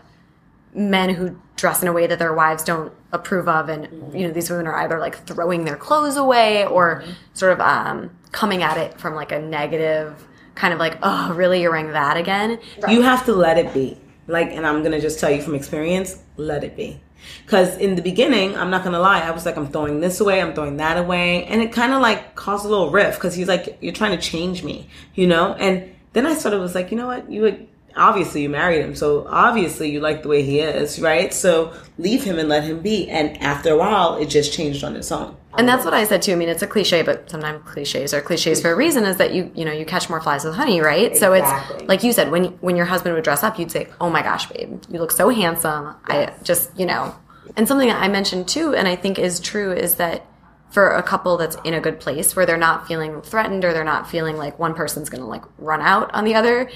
men 0.75 1.09
who 1.09 1.39
dress 1.55 1.81
in 1.81 1.87
a 1.87 1.93
way 1.93 2.05
that 2.05 2.19
their 2.19 2.33
wives 2.33 2.63
don't 2.63 2.93
approve 3.11 3.47
of, 3.47 3.67
and 3.67 4.13
you 4.13 4.27
know 4.27 4.33
these 4.33 4.51
women 4.51 4.67
are 4.67 4.75
either 4.77 4.99
like 4.99 5.25
throwing 5.25 5.65
their 5.65 5.77
clothes 5.77 6.15
away 6.15 6.67
or 6.67 7.03
sort 7.33 7.51
of 7.51 7.59
um, 7.59 8.15
coming 8.31 8.61
at 8.61 8.77
it 8.77 8.99
from 8.99 9.15
like 9.15 9.31
a 9.31 9.39
negative 9.39 10.27
kind 10.53 10.71
of 10.71 10.79
like, 10.79 10.99
oh, 11.01 11.33
really, 11.33 11.61
you're 11.61 11.71
wearing 11.71 11.91
that 11.91 12.15
again? 12.15 12.59
Right. 12.81 12.93
You 12.93 13.01
have 13.01 13.25
to 13.25 13.33
let 13.33 13.57
it 13.57 13.73
be. 13.73 13.97
Like, 14.27 14.51
and 14.51 14.65
I'm 14.67 14.83
gonna 14.83 15.01
just 15.01 15.19
tell 15.19 15.31
you 15.31 15.41
from 15.41 15.55
experience, 15.55 16.19
let 16.37 16.63
it 16.63 16.75
be 16.77 17.01
because 17.45 17.77
in 17.77 17.95
the 17.95 18.01
beginning, 18.01 18.55
I'm 18.55 18.69
not 18.69 18.83
gonna 18.83 18.99
lie, 18.99 19.21
I 19.21 19.31
was 19.31 19.45
like, 19.45 19.57
I'm 19.57 19.67
throwing 19.67 19.99
this 19.99 20.19
away, 20.19 20.41
I'm 20.41 20.53
throwing 20.53 20.77
that 20.77 20.97
away, 20.97 21.45
and 21.45 21.61
it 21.61 21.71
kind 21.71 21.93
of 21.93 22.01
like 22.01 22.35
caused 22.35 22.65
a 22.65 22.69
little 22.69 22.89
rift 22.89 23.17
because 23.17 23.35
he's 23.35 23.47
like, 23.47 23.77
you're 23.81 23.93
trying 23.93 24.17
to 24.17 24.21
change 24.21 24.63
me, 24.63 24.87
you 25.13 25.27
know. 25.27 25.53
And 25.53 25.93
then 26.13 26.25
I 26.25 26.33
started 26.33 26.59
was 26.59 26.75
like, 26.75 26.91
you 26.91 26.97
know 26.97 27.07
what, 27.07 27.29
you 27.29 27.41
would 27.41 27.67
obviously 27.95 28.41
you 28.43 28.49
married 28.49 28.83
him, 28.83 28.95
so 28.95 29.25
obviously 29.27 29.91
you 29.91 29.99
like 29.99 30.23
the 30.23 30.29
way 30.29 30.43
he 30.43 30.59
is, 30.59 30.99
right? 30.99 31.33
So 31.33 31.73
leave 31.97 32.23
him 32.23 32.39
and 32.39 32.49
let 32.49 32.63
him 32.63 32.81
be. 32.81 33.09
And 33.09 33.41
after 33.41 33.71
a 33.71 33.77
while, 33.77 34.15
it 34.15 34.27
just 34.27 34.53
changed 34.53 34.83
on 34.83 34.95
its 34.95 35.11
own. 35.11 35.35
And 35.57 35.69
that's 35.69 35.85
what 35.85 35.93
I 35.93 36.03
said 36.03 36.21
too. 36.21 36.33
I 36.33 36.35
mean, 36.35 36.49
it's 36.49 36.61
a 36.61 36.67
cliche, 36.67 37.01
but 37.01 37.29
sometimes 37.29 37.63
cliches 37.65 38.13
are 38.13 38.21
cliches 38.21 38.61
for 38.61 38.71
a 38.71 38.75
reason. 38.75 39.05
Is 39.05 39.17
that 39.17 39.33
you 39.33 39.51
you 39.55 39.63
know 39.63 39.71
you 39.71 39.85
catch 39.85 40.09
more 40.09 40.19
flies 40.19 40.43
with 40.43 40.55
honey, 40.55 40.81
right? 40.81 41.11
Exactly. 41.11 41.19
So 41.19 41.33
it's 41.33 41.87
like 41.87 42.03
you 42.03 42.11
said 42.11 42.29
when 42.29 42.45
when 42.59 42.75
your 42.75 42.85
husband 42.85 43.15
would 43.15 43.23
dress 43.23 43.41
up, 43.41 43.57
you'd 43.57 43.71
say, 43.71 43.87
"Oh 44.01 44.09
my 44.09 44.21
gosh, 44.21 44.47
babe, 44.47 44.83
you 44.89 44.99
look 44.99 45.11
so 45.11 45.29
handsome." 45.29 45.95
Yes. 46.09 46.37
I 46.39 46.43
just 46.43 46.77
you 46.77 46.85
know 46.85 47.15
and 47.55 47.67
something 47.67 47.87
that 47.87 48.01
I 48.01 48.07
mentioned 48.07 48.47
too, 48.47 48.73
and 48.75 48.87
I 48.87 48.95
think 48.95 49.19
is 49.19 49.39
true, 49.39 49.71
is 49.71 49.95
that 49.95 50.25
for 50.69 50.89
a 50.89 51.03
couple 51.03 51.37
that's 51.37 51.55
in 51.63 51.73
a 51.73 51.79
good 51.79 51.99
place 51.99 52.35
where 52.35 52.45
they're 52.45 52.57
not 52.57 52.87
feeling 52.87 53.21
threatened 53.21 53.63
or 53.63 53.71
they're 53.71 53.83
not 53.83 54.09
feeling 54.09 54.35
like 54.35 54.59
one 54.59 54.73
person's 54.73 55.09
going 55.09 55.21
to 55.21 55.27
like 55.27 55.43
run 55.57 55.81
out 55.81 56.13
on 56.13 56.25
the 56.25 56.35
other, 56.35 56.69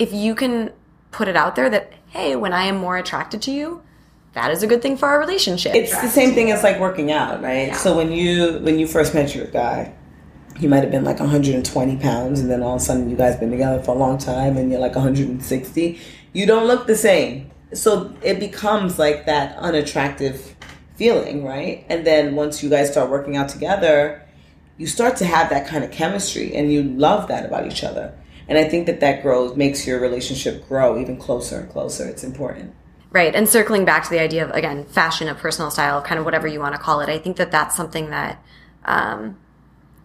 if 0.00 0.12
you 0.12 0.34
can 0.34 0.72
put 1.12 1.28
it 1.28 1.36
out 1.36 1.54
there 1.54 1.70
that, 1.70 1.92
hey, 2.08 2.34
when 2.34 2.52
I 2.52 2.64
am 2.64 2.76
more 2.76 2.96
attracted 2.96 3.42
to 3.42 3.52
you, 3.52 3.82
that 4.32 4.50
is 4.50 4.62
a 4.62 4.66
good 4.66 4.82
thing 4.82 4.96
for 4.96 5.06
our 5.06 5.20
relationship. 5.20 5.74
It's 5.74 6.00
the 6.00 6.08
same 6.08 6.34
thing 6.34 6.50
as 6.50 6.62
like 6.62 6.80
working 6.80 7.12
out, 7.12 7.42
right? 7.42 7.68
Yeah. 7.68 7.76
So 7.76 7.96
when 7.96 8.10
you 8.10 8.58
when 8.60 8.78
you 8.78 8.86
first 8.86 9.14
met 9.14 9.34
your 9.34 9.46
guy, 9.46 9.92
you 10.58 10.68
might 10.68 10.82
have 10.82 10.90
been 10.90 11.04
like 11.04 11.20
120 11.20 11.96
pounds, 11.96 12.40
and 12.40 12.50
then 12.50 12.62
all 12.62 12.76
of 12.76 12.82
a 12.82 12.84
sudden 12.84 13.10
you 13.10 13.16
guys 13.16 13.36
been 13.36 13.50
together 13.50 13.82
for 13.82 13.94
a 13.94 13.98
long 13.98 14.18
time, 14.18 14.56
and 14.56 14.70
you're 14.70 14.80
like 14.80 14.94
160. 14.94 16.00
You 16.32 16.46
don't 16.46 16.66
look 16.66 16.86
the 16.86 16.96
same 16.96 17.50
so 17.72 18.12
it 18.22 18.40
becomes 18.40 18.98
like 18.98 19.26
that 19.26 19.56
unattractive 19.58 20.56
feeling, 20.96 21.44
right? 21.44 21.84
And 21.88 22.06
then 22.06 22.34
once 22.34 22.62
you 22.62 22.70
guys 22.70 22.90
start 22.90 23.10
working 23.10 23.36
out 23.36 23.48
together, 23.48 24.26
you 24.76 24.86
start 24.86 25.16
to 25.16 25.24
have 25.24 25.50
that 25.50 25.66
kind 25.66 25.84
of 25.84 25.90
chemistry 25.90 26.54
and 26.54 26.72
you 26.72 26.82
love 26.82 27.28
that 27.28 27.46
about 27.46 27.66
each 27.66 27.84
other. 27.84 28.14
And 28.50 28.58
I 28.58 28.64
think 28.64 28.86
that 28.86 28.98
that 28.98 29.22
grows, 29.22 29.56
makes 29.56 29.86
your 29.86 30.00
relationship 30.00 30.66
grow 30.68 31.00
even 31.00 31.16
closer 31.16 31.60
and 31.60 31.70
closer. 31.70 32.06
It's 32.08 32.24
important. 32.24 32.74
Right. 33.12 33.34
And 33.34 33.48
circling 33.48 33.84
back 33.84 34.02
to 34.04 34.10
the 34.10 34.18
idea 34.18 34.44
of, 34.44 34.50
again, 34.50 34.84
fashion, 34.84 35.28
of 35.28 35.38
personal 35.38 35.70
style, 35.70 36.02
kind 36.02 36.18
of 36.18 36.24
whatever 36.24 36.48
you 36.48 36.58
want 36.58 36.74
to 36.74 36.80
call 36.80 37.00
it, 37.00 37.08
I 37.08 37.18
think 37.18 37.36
that 37.36 37.52
that's 37.52 37.76
something 37.76 38.10
that 38.10 38.42
um, 38.84 39.36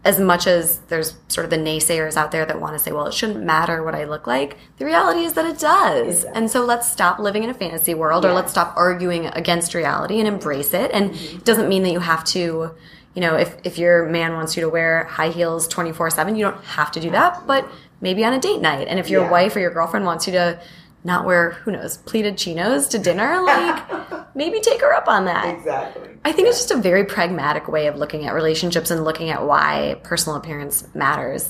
as 0.05 0.19
much 0.19 0.45
as 0.45 0.77
there's 0.89 1.15
sort 1.27 1.45
of 1.45 1.49
the 1.49 1.57
naysayers 1.57 2.15
out 2.15 2.31
there 2.31 2.45
that 2.45 2.61
want 2.61 2.77
to 2.77 2.79
say, 2.79 2.91
well, 2.91 3.07
it 3.07 3.13
shouldn't 3.15 3.43
matter 3.43 3.83
what 3.83 3.95
I 3.95 4.03
look 4.03 4.27
like, 4.27 4.57
the 4.77 4.85
reality 4.85 5.21
is 5.21 5.33
that 5.33 5.45
it 5.45 5.57
does. 5.57 6.17
Exactly. 6.17 6.41
And 6.41 6.51
so 6.51 6.63
let's 6.63 6.91
stop 6.91 7.17
living 7.17 7.43
in 7.43 7.49
a 7.49 7.55
fantasy 7.55 7.95
world 7.95 8.25
or 8.25 8.31
let's 8.31 8.51
stop 8.51 8.77
arguing 8.77 9.25
against 9.25 9.73
reality 9.73 10.19
and 10.19 10.27
embrace 10.27 10.75
it. 10.75 10.91
And 10.93 11.11
mm-hmm. 11.11 11.37
it 11.37 11.45
doesn't 11.45 11.67
mean 11.67 11.81
that 11.83 11.91
you 11.91 11.99
have 11.99 12.23
to, 12.25 12.75
you 13.15 13.21
know, 13.21 13.35
if, 13.35 13.55
if 13.63 13.79
your 13.79 14.05
man 14.05 14.33
wants 14.33 14.55
you 14.55 14.61
to 14.61 14.69
wear 14.69 15.05
high 15.05 15.29
heels 15.29 15.67
24 15.67 16.11
7, 16.11 16.35
you 16.35 16.45
don't 16.45 16.63
have 16.63 16.91
to 16.91 16.99
do 16.99 17.09
that, 17.09 17.47
but 17.47 17.67
maybe 18.05 18.23
on 18.23 18.33
a 18.33 18.39
date 18.39 18.61
night. 18.61 18.87
And 18.87 18.99
if 18.99 19.09
your 19.09 19.23
yeah. 19.23 19.31
wife 19.31 19.55
or 19.55 19.59
your 19.59 19.71
girlfriend 19.71 20.05
wants 20.05 20.27
you 20.27 20.33
to 20.33 20.59
not 21.03 21.25
wear 21.25 21.51
who 21.51 21.71
knows 21.71 21.97
pleated 21.97 22.37
chinos 22.37 22.87
to 22.87 22.99
dinner 22.99 23.41
like 23.43 24.35
maybe 24.35 24.61
take 24.61 24.79
her 24.79 24.93
up 24.93 25.07
on 25.07 25.25
that. 25.25 25.57
Exactly. 25.57 26.09
I 26.23 26.31
think 26.31 26.47
it's 26.47 26.59
just 26.59 26.71
a 26.71 26.77
very 26.77 27.03
pragmatic 27.03 27.67
way 27.67 27.87
of 27.87 27.95
looking 27.95 28.27
at 28.27 28.33
relationships 28.33 28.91
and 28.91 29.03
looking 29.03 29.29
at 29.29 29.45
why 29.45 29.99
personal 30.03 30.37
appearance 30.37 30.87
matters 30.93 31.49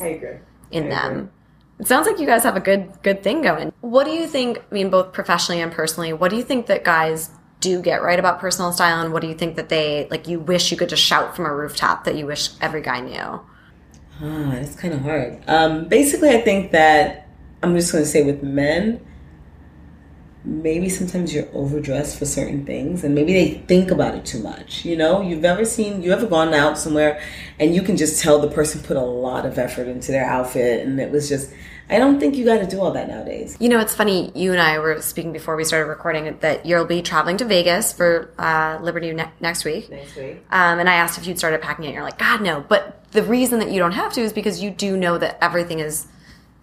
in 0.72 0.86
I 0.86 0.90
them. 0.90 1.12
agree. 1.12 1.30
it 1.80 1.88
sounds 1.88 2.08
like 2.08 2.20
you 2.20 2.26
guys 2.26 2.44
have 2.44 2.56
a 2.56 2.62
good 2.62 2.92
good 3.04 3.22
thing 3.22 3.42
going. 3.42 3.74
What 3.82 4.06
do 4.06 4.12
you 4.12 4.26
think 4.28 4.60
i 4.72 4.74
mean 4.74 4.90
both 4.90 5.12
professionally 5.12 5.62
and 5.62 5.72
personally 5.74 6.14
what 6.14 6.32
do 6.32 6.38
you 6.38 6.44
think 6.44 6.68
that 6.68 6.86
guys 6.86 7.32
do 7.60 7.82
get 7.82 8.02
right 8.02 8.20
about 8.20 8.40
personal 8.40 8.72
style? 8.72 9.02
And 9.02 9.12
what 9.12 9.22
do 9.22 9.28
you 9.28 9.36
think 9.36 9.58
that 9.58 9.70
they 9.70 10.08
like 10.10 10.28
you 10.28 10.40
wish 10.40 10.72
you 10.72 10.78
could 10.78 10.90
just 10.90 11.04
shout 11.04 11.36
from 11.36 11.46
a 11.46 11.54
rooftop 11.54 12.06
that 12.06 12.16
you 12.16 12.26
wish 12.26 12.50
every 12.62 12.82
guy 12.82 13.02
knew 13.02 13.42
ah 14.22 14.54
it's 14.54 14.76
kind 14.76 14.94
of 14.94 15.02
hard. 15.02 15.42
Um, 15.48 15.88
basically 15.88 16.30
i 16.30 16.42
think 16.42 16.72
that 16.72 17.28
i'm 17.62 17.76
just 17.76 17.92
going 17.92 18.04
to 18.04 18.10
say 18.10 18.24
with 18.24 18.44
men 18.44 19.06
maybe 20.46 20.90
sometimes 20.90 21.34
you're 21.34 21.48
overdressed 21.54 22.20
for 22.20 22.26
certain 22.26 22.66
things 22.66 23.04
and 23.04 23.16
maybe 23.16 23.34
they 23.34 23.56
think 23.68 23.90
about 23.90 24.14
it 24.16 24.26
too 24.26 24.40
much 24.40 24.86
you 24.86 24.96
know? 24.96 25.22
You've 25.22 25.44
ever 25.44 25.66
seen 25.66 26.04
you 26.04 26.12
ever 26.12 26.28
gone 26.28 26.54
out 26.54 26.78
somewhere 26.78 27.20
and 27.60 27.74
you 27.74 27.82
can 27.82 27.98
just 27.98 28.22
tell 28.22 28.40
the 28.40 28.48
person 28.48 28.82
put 28.82 28.96
a 28.96 29.02
lot 29.02 29.46
of 29.46 29.58
effort 29.58 29.88
into 29.88 30.12
their 30.12 30.26
outfit 30.26 30.86
and 30.86 31.00
it 31.00 31.12
was 31.12 31.28
just 31.28 31.52
I 31.90 32.00
don't 32.00 32.20
think 32.20 32.36
you 32.36 32.46
got 32.46 32.60
to 32.60 32.68
do 32.68 32.82
all 32.82 32.92
that 32.92 33.08
nowadays. 33.08 33.58
You 33.60 33.70
know, 33.70 33.80
it's 33.80 33.94
funny. 33.94 34.32
You 34.34 34.52
and 34.52 34.62
I 34.62 34.80
were 34.80 35.02
speaking 35.02 35.32
before 35.32 35.56
we 35.56 35.64
started 35.64 35.88
recording 35.88 36.38
that 36.40 36.66
you'll 36.66 36.86
be 36.86 37.02
traveling 37.02 37.38
to 37.38 37.46
Vegas 37.46 37.94
for 37.94 38.34
uh, 38.40 38.80
Liberty 38.82 39.14
ne- 39.14 39.32
next 39.40 39.66
week. 39.66 39.90
Next 39.90 40.16
week. 40.16 40.44
Um, 40.50 40.80
and 40.80 40.90
I 40.90 40.96
asked 40.96 41.18
if 41.18 41.28
you'd 41.28 41.38
started 41.38 41.62
packing 41.62 41.86
it. 41.86 41.94
You're 41.94 42.04
like, 42.04 42.18
God, 42.18 42.42
no. 42.42 42.62
But 42.68 43.12
the 43.12 43.24
reason 43.24 43.60
that 43.60 43.70
you 43.70 43.80
don't 43.80 43.92
have 43.92 44.14
to 44.14 44.22
is 44.22 44.34
because 44.34 44.64
you 44.64 44.72
do 44.72 44.98
know 44.98 45.18
that 45.20 45.38
everything 45.44 45.80
is 45.80 46.08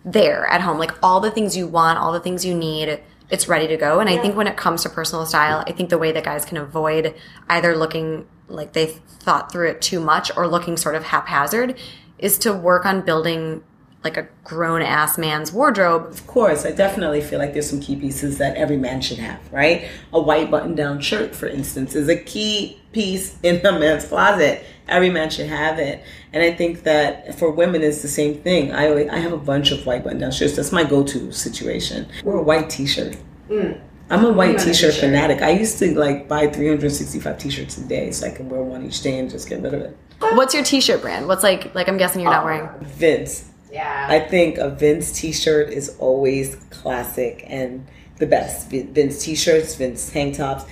there 0.05 0.47
at 0.47 0.61
home. 0.61 0.79
Like 0.79 0.93
all 1.03 1.21
the 1.21 1.31
things 1.31 1.57
you 1.57 1.69
want, 1.69 1.99
all 1.99 2.13
the 2.13 2.21
things 2.21 2.45
you 2.45 2.55
need 2.55 3.01
it's 3.33 3.49
ready 3.49 3.67
to 3.67 3.79
go. 3.79 3.99
And 3.99 4.11
I 4.11 4.19
think 4.19 4.37
when 4.37 4.47
it 4.47 4.59
comes 4.59 4.83
to 4.83 4.91
personal 4.91 5.25
style, 5.25 5.65
I 5.67 5.73
think 5.73 5.89
the 5.89 5.97
way 5.97 6.13
that 6.13 6.23
guys 6.23 6.45
can 6.45 6.59
avoid 6.59 7.15
either 7.49 7.75
looking 7.75 8.27
like 8.47 8.75
they 8.75 8.87
thought 8.87 9.51
through 9.51 9.71
it 9.71 9.81
too 9.81 10.01
much 10.01 10.31
or 10.37 10.47
looking 10.47 10.77
sort 10.77 10.95
of 10.95 11.05
haphazard 11.05 11.79
is 12.19 12.37
to 12.41 12.53
work 12.53 12.85
on 12.85 13.01
building 13.01 13.65
like 14.05 14.17
a 14.17 14.27
grown 14.45 14.83
ass 14.83 15.17
man's 15.17 15.53
wardrobe. 15.53 16.07
Of 16.07 16.27
course, 16.27 16.65
I 16.65 16.73
definitely 16.73 17.21
feel 17.21 17.39
like 17.39 17.53
there's 17.53 17.69
some 17.69 17.81
key 17.81 17.97
pieces 17.97 18.39
that 18.39 18.57
every 18.57 18.77
man 18.77 19.01
should 19.01 19.19
have, 19.19 19.41
right? 19.53 19.89
A 20.13 20.21
white 20.21 20.51
button 20.51 20.75
down 20.75 21.01
shirt, 21.01 21.35
for 21.35 21.47
instance, 21.47 21.95
is 21.95 22.09
a 22.09 22.17
key 22.17 22.81
piece 22.93 23.39
in 23.43 23.65
a 23.65 23.73
man's 23.73 24.07
closet. 24.07 24.65
Every 24.89 25.11
man 25.11 25.31
should 25.31 25.47
have 25.47 25.79
it. 25.79 26.03
And 26.33 26.43
I 26.43 26.53
think 26.53 26.83
that 26.83 27.39
for 27.39 27.51
women, 27.51 27.83
it's 27.83 28.03
the 28.03 28.09
same 28.09 28.35
thing. 28.43 28.73
I 28.73 28.89
always, 28.89 29.09
I 29.09 29.19
have 29.19 29.33
a 29.33 29.39
bunch 29.39 29.71
of 29.71 29.87
white 29.87 30.03
button 30.05 30.19
down 30.19 30.33
shirts. 30.33 30.57
That's 30.57 30.73
my 30.73 30.85
go 30.85 31.05
to 31.05 31.33
situation. 31.33 32.09
Or 32.25 32.37
a 32.37 32.43
white 32.43 32.71
t 32.71 32.87
shirt. 32.87 33.17
Mm. 33.49 33.81
I'm 34.11 34.27
a 34.27 34.33
white 34.33 34.59
t-shirt, 34.59 34.75
t-shirt 34.75 34.95
fanatic. 34.95 35.41
I 35.41 35.51
used 35.53 35.79
to 35.79 35.99
like 35.99 36.29
buy 36.29 36.47
365 36.47 37.39
t-shirts 37.39 37.79
a 37.79 37.85
day 37.89 38.11
so 38.11 38.27
I 38.27 38.31
can 38.31 38.47
wear 38.49 38.63
one 38.63 38.85
each 38.85 39.01
day 39.01 39.19
and 39.19 39.31
just 39.31 39.49
get 39.49 39.63
rid 39.63 39.73
of 39.73 39.81
it. 39.81 39.97
What's 40.35 40.53
your 40.53 40.63
t-shirt 40.63 41.01
brand? 41.01 41.27
What's 41.27 41.43
like 41.43 41.75
like 41.75 41.89
I'm 41.89 41.97
guessing 41.97 42.21
you're 42.21 42.31
not 42.31 42.43
uh, 42.43 42.47
wearing 42.47 42.85
Vince. 42.85 43.52
Yeah. 43.73 44.07
I 44.09 44.21
think 44.21 44.59
a 44.59 44.69
Vince 44.69 45.19
t-shirt 45.19 45.71
is 45.71 45.97
always 45.99 46.57
classic 46.69 47.45
and 47.47 47.87
the 48.19 48.27
best. 48.27 48.71
Vince 48.71 49.25
t-shirts, 49.25 49.75
Vince 49.75 50.11
tank 50.11 50.37
tops. 50.37 50.65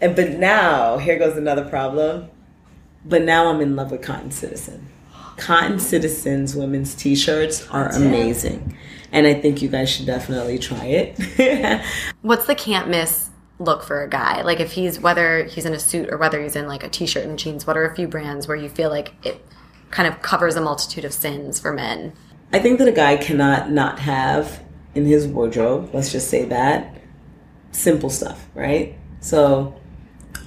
And 0.00 0.14
but 0.14 0.30
now, 0.30 0.98
here 0.98 1.18
goes 1.18 1.36
another 1.36 1.64
problem. 1.64 2.30
But 3.04 3.22
now 3.22 3.48
I'm 3.48 3.60
in 3.60 3.76
love 3.76 3.90
with 3.90 4.02
Cotton 4.02 4.30
Citizen. 4.30 4.88
Cotton 5.36 5.78
Citizen's 5.78 6.54
women's 6.54 6.94
t-shirts 6.94 7.68
are 7.68 7.88
amazing. 7.90 8.76
And 9.12 9.26
I 9.26 9.34
think 9.34 9.60
you 9.60 9.68
guys 9.68 9.90
should 9.90 10.06
definitely 10.06 10.58
try 10.58 10.86
it. 10.86 11.82
What's 12.22 12.46
the 12.46 12.54
can't 12.54 12.88
miss 12.88 13.30
look 13.58 13.82
for 13.82 14.02
a 14.02 14.08
guy? 14.08 14.42
Like 14.42 14.60
if 14.60 14.72
he's 14.72 15.00
whether 15.00 15.44
he's 15.44 15.64
in 15.64 15.72
a 15.72 15.78
suit 15.78 16.10
or 16.10 16.16
whether 16.16 16.40
he's 16.42 16.56
in 16.56 16.66
like 16.66 16.84
a 16.84 16.88
t-shirt 16.88 17.24
and 17.24 17.38
jeans, 17.38 17.66
what 17.66 17.76
are 17.76 17.84
a 17.84 17.94
few 17.94 18.08
brands 18.08 18.48
where 18.48 18.56
you 18.56 18.68
feel 18.68 18.90
like 18.90 19.14
it 19.24 19.44
kind 19.90 20.08
of 20.08 20.22
covers 20.22 20.56
a 20.56 20.60
multitude 20.60 21.04
of 21.04 21.12
sins 21.12 21.58
for 21.58 21.72
men? 21.72 22.12
I 22.52 22.58
think 22.58 22.78
that 22.78 22.88
a 22.88 22.92
guy 22.92 23.16
cannot 23.16 23.70
not 23.70 23.98
have 24.00 24.62
in 24.94 25.04
his 25.04 25.26
wardrobe, 25.26 25.90
let's 25.92 26.10
just 26.10 26.30
say 26.30 26.46
that, 26.46 26.96
simple 27.72 28.08
stuff, 28.08 28.46
right? 28.54 28.96
So 29.20 29.78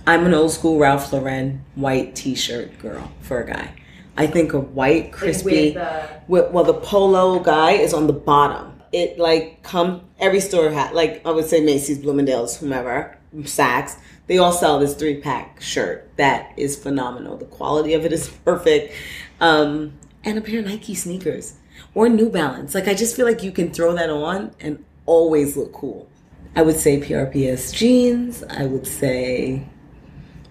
I'm 0.08 0.26
an 0.26 0.34
old 0.34 0.52
school 0.52 0.80
Ralph 0.80 1.14
Lauren 1.14 1.64
white 1.76 2.16
t 2.16 2.36
shirt 2.36 2.80
girl 2.80 3.12
for 3.22 3.42
a 3.42 3.48
guy. 3.48 3.76
I 4.18 4.28
think 4.28 4.54
a 4.54 4.60
white, 4.60 5.14
crispy, 5.14 5.76
like 5.76 6.28
with 6.28 6.46
the... 6.46 6.52
well, 6.52 6.64
the 6.64 6.74
polo 6.74 7.40
guy 7.40 7.74
is 7.74 7.94
on 7.94 8.08
the 8.08 8.14
bottom. 8.14 8.82
It 8.92 9.20
like 9.20 9.62
come 9.62 10.02
every 10.20 10.40
store 10.40 10.72
hat, 10.72 10.96
like 10.96 11.26
I 11.26 11.32
would 11.32 11.46
say 11.46 11.62
Macy's, 11.64 12.00
Bloomingdale's, 12.00 12.58
whomever, 12.58 13.18
Saks. 13.36 13.98
They 14.26 14.40
all 14.40 14.52
sell 14.52 14.80
this 14.80 14.96
three 14.96 15.22
pack 15.22 15.62
shirt 15.62 16.10
that 16.18 16.54
is 16.58 16.76
phenomenal. 16.76 17.38
The 17.38 17.46
quality 17.46 17.94
of 17.94 18.04
it 18.04 18.12
is 18.12 18.30
perfect, 18.46 18.94
um, 19.40 19.94
and 20.24 20.38
a 20.38 20.42
pair 20.42 20.60
of 20.60 20.66
Nike 20.66 20.96
sneakers 20.96 21.54
or 21.94 22.10
New 22.10 22.30
Balance. 22.30 22.76
Like 22.76 22.88
I 22.88 22.94
just 22.94 23.16
feel 23.16 23.26
like 23.26 23.44
you 23.44 23.52
can 23.52 23.72
throw 23.72 23.94
that 23.96 24.10
on 24.10 24.52
and 24.60 24.84
always 25.06 25.58
look 25.58 25.74
cool. 25.74 26.10
I 26.56 26.62
would 26.62 26.78
say 26.78 27.00
PRPS 27.00 27.74
jeans. 27.74 28.44
I 28.44 28.66
would 28.66 28.88
say 28.88 29.68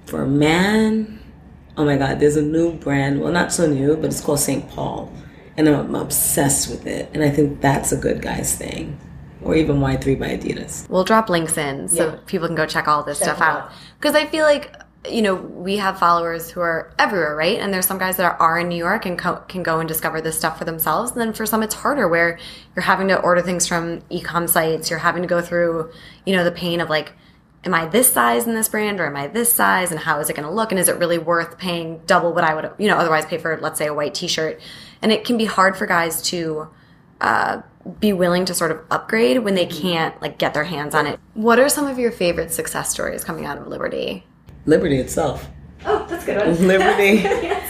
for 0.06 0.22
a 0.22 0.28
man, 0.28 1.20
oh 1.76 1.84
my 1.84 1.96
God, 1.96 2.20
there's 2.20 2.36
a 2.36 2.42
new 2.42 2.72
brand. 2.72 3.20
Well, 3.20 3.32
not 3.32 3.52
so 3.52 3.66
new, 3.66 3.96
but 3.96 4.06
it's 4.06 4.20
called 4.20 4.40
St. 4.40 4.68
Paul. 4.70 5.12
And 5.56 5.68
I'm 5.68 5.94
obsessed 5.94 6.70
with 6.70 6.86
it. 6.86 7.10
And 7.12 7.22
I 7.22 7.30
think 7.30 7.60
that's 7.60 7.92
a 7.92 7.96
good 7.96 8.22
guy's 8.22 8.56
thing. 8.56 8.98
Or 9.42 9.54
even 9.54 9.76
Y3 9.76 10.18
by 10.18 10.36
Adidas. 10.36 10.88
We'll 10.88 11.04
drop 11.04 11.28
links 11.28 11.56
in 11.56 11.88
so 11.88 12.10
yeah. 12.10 12.18
people 12.26 12.48
can 12.48 12.56
go 12.56 12.66
check 12.66 12.88
all 12.88 13.02
this 13.02 13.18
check 13.18 13.28
stuff 13.36 13.40
out. 13.40 13.72
Because 13.98 14.14
I 14.14 14.26
feel 14.26 14.44
like 14.44 14.74
you 15.06 15.22
know, 15.22 15.34
we 15.34 15.76
have 15.76 15.98
followers 15.98 16.50
who 16.50 16.60
are 16.60 16.92
everywhere, 16.98 17.36
right? 17.36 17.58
And 17.58 17.72
there's 17.72 17.86
some 17.86 17.98
guys 17.98 18.16
that 18.16 18.24
are, 18.24 18.36
are 18.40 18.58
in 18.58 18.68
New 18.68 18.76
York 18.76 19.06
and 19.06 19.18
co- 19.18 19.42
can 19.48 19.62
go 19.62 19.78
and 19.78 19.88
discover 19.88 20.20
this 20.20 20.36
stuff 20.36 20.58
for 20.58 20.64
themselves. 20.64 21.12
And 21.12 21.20
then 21.20 21.32
for 21.32 21.46
some, 21.46 21.62
it's 21.62 21.74
harder 21.74 22.08
where 22.08 22.38
you're 22.74 22.82
having 22.82 23.08
to 23.08 23.20
order 23.20 23.40
things 23.40 23.66
from 23.66 24.02
e-com 24.10 24.48
sites. 24.48 24.90
You're 24.90 24.98
having 24.98 25.22
to 25.22 25.28
go 25.28 25.40
through, 25.40 25.92
you 26.26 26.34
know, 26.34 26.42
the 26.42 26.50
pain 26.50 26.80
of 26.80 26.90
like, 26.90 27.12
am 27.64 27.74
I 27.74 27.86
this 27.86 28.12
size 28.12 28.46
in 28.46 28.54
this 28.54 28.68
brand 28.68 28.98
or 28.98 29.06
am 29.06 29.16
I 29.16 29.28
this 29.28 29.52
size? 29.52 29.90
And 29.92 30.00
how 30.00 30.18
is 30.20 30.30
it 30.30 30.36
going 30.36 30.48
to 30.48 30.54
look? 30.54 30.72
And 30.72 30.78
is 30.78 30.88
it 30.88 30.96
really 30.96 31.18
worth 31.18 31.58
paying 31.58 32.00
double 32.06 32.32
what 32.32 32.44
I 32.44 32.54
would, 32.54 32.70
you 32.78 32.88
know, 32.88 32.96
otherwise 32.96 33.24
pay 33.24 33.38
for, 33.38 33.56
let's 33.60 33.78
say, 33.78 33.86
a 33.86 33.94
white 33.94 34.14
t-shirt? 34.14 34.60
And 35.00 35.12
it 35.12 35.24
can 35.24 35.38
be 35.38 35.44
hard 35.44 35.76
for 35.76 35.86
guys 35.86 36.22
to, 36.22 36.68
uh, 37.20 37.62
be 38.00 38.12
willing 38.12 38.44
to 38.44 38.54
sort 38.54 38.70
of 38.70 38.80
upgrade 38.90 39.38
when 39.38 39.54
they 39.54 39.64
can't 39.64 40.20
like 40.20 40.38
get 40.38 40.54
their 40.54 40.64
hands 40.64 40.94
on 40.94 41.06
it. 41.06 41.18
What 41.34 41.58
are 41.58 41.68
some 41.68 41.86
of 41.86 41.98
your 41.98 42.12
favorite 42.12 42.52
success 42.52 42.90
stories 42.90 43.24
coming 43.24 43.46
out 43.46 43.56
of 43.56 43.66
Liberty? 43.66 44.26
Liberty 44.68 44.98
itself. 44.98 45.48
Oh, 45.86 46.06
that's 46.10 46.26
good 46.26 46.36
one. 46.36 46.68
Liberty. 46.68 47.26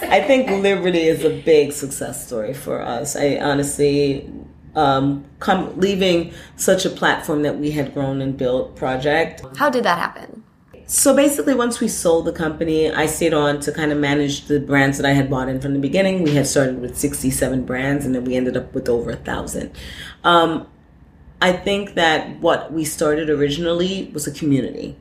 I 0.08 0.20
think 0.20 0.50
Liberty 0.50 1.02
is 1.06 1.24
a 1.24 1.30
big 1.30 1.72
success 1.72 2.26
story 2.26 2.52
for 2.52 2.82
us. 2.82 3.14
I 3.14 3.36
honestly, 3.36 4.28
um, 4.74 5.24
come 5.38 5.78
leaving 5.78 6.32
such 6.56 6.84
a 6.84 6.90
platform 6.90 7.42
that 7.42 7.56
we 7.56 7.70
had 7.70 7.94
grown 7.94 8.20
and 8.20 8.36
built 8.36 8.74
project. 8.74 9.44
How 9.56 9.70
did 9.70 9.84
that 9.84 9.96
happen? 9.96 10.42
So 10.86 11.14
basically, 11.14 11.54
once 11.54 11.78
we 11.78 11.86
sold 11.86 12.24
the 12.24 12.32
company, 12.32 12.90
I 12.90 13.06
stayed 13.06 13.34
on 13.34 13.60
to 13.60 13.70
kind 13.70 13.92
of 13.92 13.98
manage 13.98 14.46
the 14.46 14.58
brands 14.58 14.96
that 14.96 15.06
I 15.06 15.12
had 15.12 15.30
bought 15.30 15.48
in 15.48 15.60
from 15.60 15.74
the 15.74 15.78
beginning. 15.78 16.24
We 16.24 16.34
had 16.34 16.48
started 16.48 16.80
with 16.80 16.98
67 16.98 17.64
brands 17.64 18.06
and 18.06 18.12
then 18.12 18.24
we 18.24 18.34
ended 18.34 18.56
up 18.56 18.74
with 18.74 18.88
over 18.88 19.10
a 19.10 19.16
thousand. 19.16 19.70
Um, 20.24 20.66
I 21.40 21.52
think 21.52 21.94
that 21.94 22.40
what 22.40 22.72
we 22.72 22.84
started 22.84 23.30
originally 23.30 24.10
was 24.12 24.26
a 24.26 24.32
community 24.32 24.96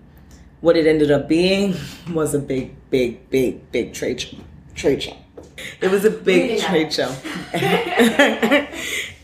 what 0.62 0.76
it 0.78 0.88
ended 0.88 1.12
up 1.12 1.28
being 1.28 1.76
was 2.12 2.34
a 2.34 2.40
big, 2.40 2.76
big, 2.90 3.30
big, 3.30 3.72
big 3.72 3.94
trade 3.94 4.22
show. 4.22 4.38
Trade 4.76 5.04
show. 5.04 5.18
It 5.82 5.92
was 5.92 6.06
a 6.06 6.12
big 6.12 6.62
trade 6.62 6.94
show. 6.94 7.14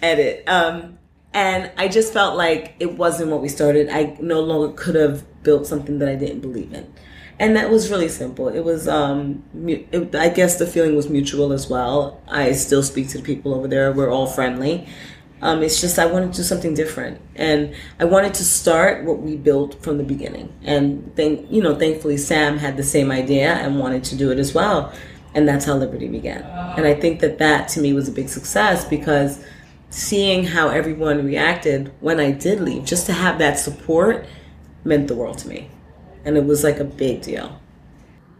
Edit. 0.01 0.47
Um, 0.47 0.97
and 1.33 1.71
I 1.77 1.87
just 1.87 2.13
felt 2.13 2.37
like 2.37 2.75
it 2.79 2.97
wasn't 2.97 3.31
what 3.31 3.41
we 3.41 3.49
started. 3.49 3.89
I 3.89 4.17
no 4.19 4.41
longer 4.41 4.73
could 4.75 4.95
have 4.95 5.43
built 5.43 5.65
something 5.65 5.99
that 5.99 6.09
I 6.09 6.15
didn't 6.15 6.41
believe 6.41 6.73
in. 6.73 6.93
And 7.39 7.55
that 7.55 7.71
was 7.71 7.89
really 7.89 8.09
simple. 8.09 8.47
It 8.47 8.63
was, 8.63 8.87
um, 8.87 9.43
it, 9.67 10.15
I 10.15 10.29
guess 10.29 10.59
the 10.59 10.67
feeling 10.67 10.95
was 10.95 11.09
mutual 11.09 11.51
as 11.51 11.67
well. 11.67 12.21
I 12.27 12.51
still 12.51 12.83
speak 12.83 13.09
to 13.09 13.17
the 13.17 13.23
people 13.23 13.55
over 13.55 13.67
there. 13.67 13.91
We're 13.91 14.11
all 14.11 14.27
friendly. 14.27 14.87
Um, 15.43 15.61
it's 15.61 15.81
just 15.81 15.99
I 15.99 16.05
wanted 16.05 16.31
to 16.31 16.37
do 16.37 16.43
something 16.43 16.73
different, 16.73 17.19
and 17.35 17.75
I 17.99 18.05
wanted 18.05 18.33
to 18.35 18.45
start 18.45 19.03
what 19.03 19.19
we 19.19 19.35
built 19.35 19.83
from 19.83 19.97
the 19.97 20.03
beginning. 20.05 20.53
And 20.63 21.13
thank 21.17 21.51
you 21.51 21.61
know, 21.61 21.75
thankfully 21.75 22.15
Sam 22.15 22.57
had 22.57 22.77
the 22.77 22.83
same 22.83 23.11
idea 23.11 23.55
and 23.55 23.77
wanted 23.77 24.05
to 24.05 24.15
do 24.15 24.31
it 24.31 24.39
as 24.39 24.53
well, 24.53 24.93
and 25.33 25.45
that's 25.45 25.65
how 25.65 25.75
Liberty 25.75 26.07
began. 26.07 26.43
And 26.77 26.87
I 26.87 26.93
think 26.93 27.19
that 27.19 27.39
that 27.39 27.67
to 27.69 27.81
me 27.81 27.91
was 27.91 28.07
a 28.07 28.11
big 28.13 28.29
success 28.29 28.85
because 28.85 29.43
seeing 29.89 30.45
how 30.45 30.69
everyone 30.69 31.25
reacted 31.25 31.91
when 31.99 32.21
I 32.21 32.31
did 32.31 32.61
leave, 32.61 32.85
just 32.85 33.05
to 33.07 33.13
have 33.13 33.37
that 33.39 33.59
support, 33.59 34.25
meant 34.85 35.09
the 35.09 35.15
world 35.15 35.39
to 35.39 35.49
me, 35.49 35.69
and 36.23 36.37
it 36.37 36.45
was 36.45 36.63
like 36.63 36.79
a 36.79 36.85
big 36.85 37.21
deal. 37.21 37.59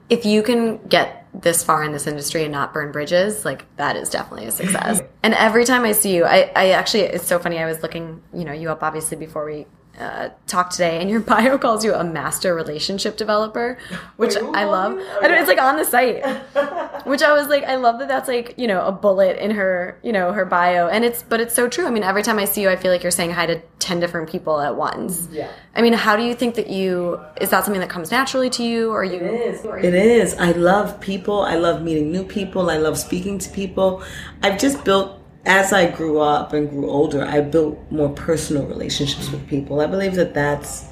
If 0.10 0.26
you 0.26 0.42
can 0.42 0.78
get 0.88 1.23
this 1.34 1.64
far 1.64 1.84
in 1.84 1.92
this 1.92 2.08
industry 2.08 2.44
and 2.44 2.52
not 2.52 2.74
burn 2.74 2.92
bridges, 2.92 3.44
like 3.44 3.66
that 3.78 3.96
is 3.96 4.10
definitely 4.10 4.48
a 4.48 4.52
success. 4.52 5.02
and 5.24 5.34
every 5.34 5.66
time 5.66 5.84
I 5.84 5.92
see 5.92 6.16
you, 6.16 6.26
I, 6.26 6.52
I 6.56 6.70
actually, 6.70 7.02
it's 7.04 7.28
so 7.28 7.40
funny. 7.40 7.58
I 7.58 7.66
was 7.66 7.82
looking, 7.82 8.22
you 8.34 8.46
know, 8.46 8.54
you 8.54 8.70
up 8.70 8.84
obviously 8.84 9.18
before 9.18 9.46
we 9.46 9.66
uh, 10.00 10.30
talk 10.48 10.70
today, 10.70 11.00
and 11.00 11.10
your 11.10 11.20
bio 11.34 11.58
calls 11.58 11.86
you 11.86 11.94
a 11.94 12.04
master 12.04 12.56
relationship 12.56 13.18
developer, 13.18 13.78
which 14.18 14.36
Wait, 14.36 14.44
I 14.56 14.66
love. 14.66 14.94
I 15.22 15.28
don't, 15.28 15.38
it's 15.40 15.48
like 15.48 15.62
on 15.62 15.78
the 15.78 15.86
site, 15.86 16.26
which 17.06 17.22
I 17.22 17.34
was 17.34 17.48
like, 17.48 17.64
I 17.64 17.76
love 17.76 18.00
that 18.00 18.08
that's 18.08 18.28
like 18.28 18.56
you 18.58 18.68
know 18.68 18.86
a 18.86 18.92
bullet 18.92 19.38
in 19.38 19.52
her 19.52 20.00
you 20.04 20.12
know 20.12 20.32
her 20.32 20.46
bio, 20.46 20.88
and 20.88 21.06
it's 21.06 21.24
but 21.24 21.40
it's 21.40 21.54
so 21.54 21.70
true. 21.70 21.86
I 21.86 21.92
mean, 21.92 22.04
every 22.04 22.24
time 22.24 22.40
I 22.40 22.46
see 22.46 22.62
you, 22.62 22.70
I 22.70 22.76
feel 22.76 22.92
like 22.92 23.04
you're 23.04 23.12
saying 23.12 23.32
hi 23.32 23.46
to 23.46 23.62
ten 23.80 24.00
different 24.00 24.30
people 24.30 24.60
at 24.60 24.76
once. 24.76 25.28
Yeah. 25.32 25.52
I 25.76 25.82
mean, 25.82 25.94
how 25.94 26.16
do 26.16 26.24
you 26.24 26.34
think 26.34 26.56
that 26.56 26.70
you 26.70 27.20
is 27.40 27.50
that 27.52 27.64
something 27.66 27.82
that 27.82 27.90
comes 27.90 28.12
naturally 28.12 28.50
to 28.52 28.64
you, 28.64 28.92
or 28.92 29.04
you? 29.04 29.18
It 29.18 29.56
is. 29.56 29.66
It 29.66 29.94
is. 29.94 30.36
I 30.36 30.52
love 30.52 31.00
people. 31.00 31.42
I 31.42 31.56
love 31.56 31.82
meeting 31.82 32.12
new 32.12 32.24
people. 32.24 32.70
I 32.70 32.78
love 32.78 32.98
speaking 32.98 33.38
to 33.40 33.50
people. 33.50 34.04
I've 34.42 34.60
just 34.60 34.84
built 34.84 35.20
as 35.46 35.74
I 35.74 35.90
grew 35.90 36.20
up 36.20 36.54
and 36.54 36.70
grew 36.70 36.90
older, 36.90 37.24
I 37.24 37.42
built 37.42 37.80
more 37.92 38.10
personal 38.10 38.66
relationships 38.66 39.30
with 39.30 39.48
people. 39.48 39.82
I 39.82 39.88
believe 39.88 40.16
that 40.16 40.34
that's 40.34 40.86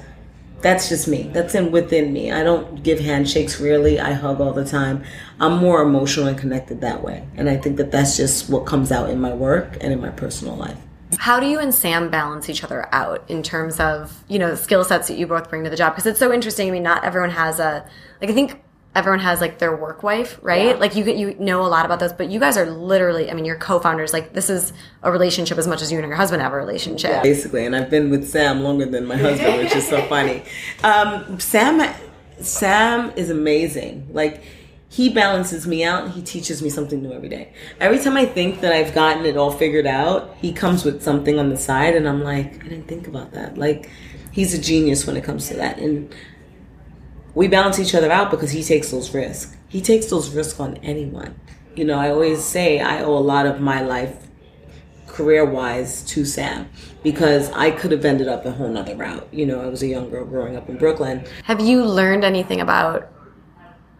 that's 0.60 0.88
just 0.88 1.08
me. 1.08 1.28
That's 1.32 1.56
in 1.56 1.72
within 1.72 2.12
me. 2.12 2.30
I 2.30 2.44
don't 2.44 2.82
give 2.84 3.00
handshakes 3.00 3.60
really. 3.60 3.98
I 3.98 4.12
hug 4.12 4.40
all 4.40 4.52
the 4.52 4.64
time. 4.64 5.02
I'm 5.40 5.58
more 5.58 5.82
emotional 5.82 6.28
and 6.28 6.38
connected 6.38 6.80
that 6.82 7.02
way. 7.02 7.26
And 7.34 7.50
I 7.50 7.56
think 7.56 7.76
that 7.78 7.90
that's 7.90 8.16
just 8.16 8.48
what 8.48 8.64
comes 8.64 8.92
out 8.92 9.10
in 9.10 9.20
my 9.20 9.34
work 9.34 9.76
and 9.80 9.92
in 9.92 10.00
my 10.00 10.10
personal 10.10 10.54
life. 10.54 10.78
How 11.18 11.40
do 11.40 11.46
you 11.46 11.58
and 11.58 11.74
Sam 11.74 12.10
balance 12.10 12.48
each 12.48 12.64
other 12.64 12.88
out 12.94 13.28
in 13.28 13.42
terms 13.42 13.80
of, 13.80 14.24
you 14.28 14.38
know, 14.38 14.50
the 14.50 14.56
skill 14.56 14.84
sets 14.84 15.08
that 15.08 15.18
you 15.18 15.26
both 15.26 15.50
bring 15.50 15.64
to 15.64 15.70
the 15.70 15.76
job? 15.76 15.92
Because 15.92 16.06
it's 16.06 16.18
so 16.18 16.32
interesting. 16.32 16.68
I 16.68 16.70
mean, 16.70 16.82
not 16.84 17.04
everyone 17.04 17.30
has 17.30 17.58
a, 17.58 17.84
like, 18.20 18.30
I 18.30 18.32
think 18.32 18.61
everyone 18.94 19.20
has 19.20 19.40
like 19.40 19.58
their 19.58 19.74
work 19.74 20.02
wife, 20.02 20.38
right? 20.42 20.68
Yeah. 20.68 20.74
Like 20.74 20.94
you 20.94 21.04
you 21.04 21.34
know 21.38 21.64
a 21.64 21.68
lot 21.68 21.84
about 21.86 22.00
those, 22.00 22.12
but 22.12 22.30
you 22.30 22.38
guys 22.38 22.56
are 22.56 22.66
literally, 22.66 23.30
I 23.30 23.34
mean, 23.34 23.44
you're 23.44 23.56
co-founders. 23.56 24.12
Like 24.12 24.34
this 24.34 24.50
is 24.50 24.72
a 25.02 25.10
relationship 25.10 25.58
as 25.58 25.66
much 25.66 25.82
as 25.82 25.90
you 25.90 25.98
and 25.98 26.06
your 26.06 26.16
husband 26.16 26.42
have 26.42 26.52
a 26.52 26.56
relationship. 26.56 27.22
Basically, 27.22 27.64
and 27.64 27.74
I've 27.74 27.90
been 27.90 28.10
with 28.10 28.28
Sam 28.28 28.60
longer 28.60 28.86
than 28.86 29.06
my 29.06 29.16
husband, 29.16 29.58
which 29.58 29.74
is 29.74 29.88
so 29.88 30.02
funny. 30.08 30.42
Um, 30.84 31.40
Sam, 31.40 31.94
Sam 32.40 33.12
is 33.16 33.30
amazing. 33.30 34.08
Like 34.12 34.42
he 34.88 35.08
balances 35.08 35.66
me 35.66 35.84
out. 35.84 36.10
He 36.10 36.20
teaches 36.20 36.60
me 36.60 36.68
something 36.68 37.02
new 37.02 37.12
every 37.12 37.30
day. 37.30 37.54
Every 37.80 37.98
time 37.98 38.18
I 38.18 38.26
think 38.26 38.60
that 38.60 38.74
I've 38.74 38.94
gotten 38.94 39.24
it 39.24 39.38
all 39.38 39.50
figured 39.50 39.86
out, 39.86 40.36
he 40.38 40.52
comes 40.52 40.84
with 40.84 41.02
something 41.02 41.38
on 41.38 41.48
the 41.48 41.56
side, 41.56 41.96
and 41.96 42.06
I'm 42.06 42.22
like, 42.22 42.62
I 42.62 42.68
didn't 42.68 42.88
think 42.88 43.06
about 43.06 43.32
that. 43.32 43.56
Like 43.56 43.88
he's 44.32 44.52
a 44.52 44.60
genius 44.60 45.06
when 45.06 45.16
it 45.16 45.24
comes 45.24 45.48
to 45.48 45.54
that, 45.54 45.78
and 45.78 46.14
we 47.34 47.48
balance 47.48 47.78
each 47.78 47.94
other 47.94 48.10
out 48.10 48.30
because 48.30 48.50
he 48.50 48.62
takes 48.62 48.90
those 48.90 49.12
risks. 49.14 49.56
He 49.68 49.80
takes 49.80 50.06
those 50.06 50.30
risks 50.30 50.60
on 50.60 50.76
anyone. 50.78 51.38
You 51.74 51.84
know, 51.84 51.98
I 51.98 52.10
always 52.10 52.44
say 52.44 52.80
I 52.80 53.02
owe 53.02 53.16
a 53.16 53.20
lot 53.20 53.46
of 53.46 53.60
my 53.60 53.80
life 53.80 54.16
career 55.06 55.44
wise 55.44 56.02
to 56.02 56.24
Sam 56.24 56.68
because 57.02 57.50
I 57.52 57.70
could 57.70 57.92
have 57.92 58.04
ended 58.04 58.28
up 58.28 58.44
a 58.46 58.50
whole 58.50 58.68
nother 58.68 58.96
route. 58.96 59.28
You 59.32 59.46
know, 59.46 59.60
I 59.60 59.66
was 59.66 59.82
a 59.82 59.86
young 59.86 60.10
girl 60.10 60.24
growing 60.24 60.56
up 60.56 60.68
in 60.68 60.76
Brooklyn. 60.78 61.24
Have 61.44 61.60
you 61.60 61.84
learned 61.84 62.24
anything 62.24 62.60
about 62.60 63.10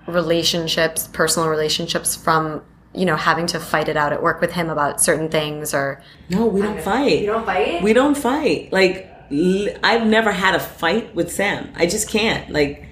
relationships, 0.06 1.08
personal 1.12 1.48
relationships 1.48 2.16
from, 2.16 2.62
you 2.94 3.04
know, 3.04 3.16
having 3.16 3.46
to 3.48 3.60
fight 3.60 3.88
it 3.88 3.96
out 3.96 4.12
at 4.12 4.22
work 4.22 4.40
with 4.40 4.52
him 4.52 4.68
about 4.68 5.00
certain 5.00 5.28
things 5.30 5.72
or 5.74 6.02
No, 6.28 6.46
we 6.46 6.60
don't 6.62 6.80
fight. 6.80 7.20
You 7.20 7.26
don't 7.26 7.46
fight? 7.46 7.82
We 7.82 7.92
don't 7.92 8.16
fight. 8.16 8.72
Like 8.72 9.10
l- 9.30 9.68
I've 9.82 10.06
never 10.06 10.32
had 10.32 10.54
a 10.54 10.60
fight 10.60 11.14
with 11.14 11.32
Sam. 11.32 11.72
I 11.76 11.86
just 11.86 12.08
can't. 12.08 12.50
Like 12.50 12.86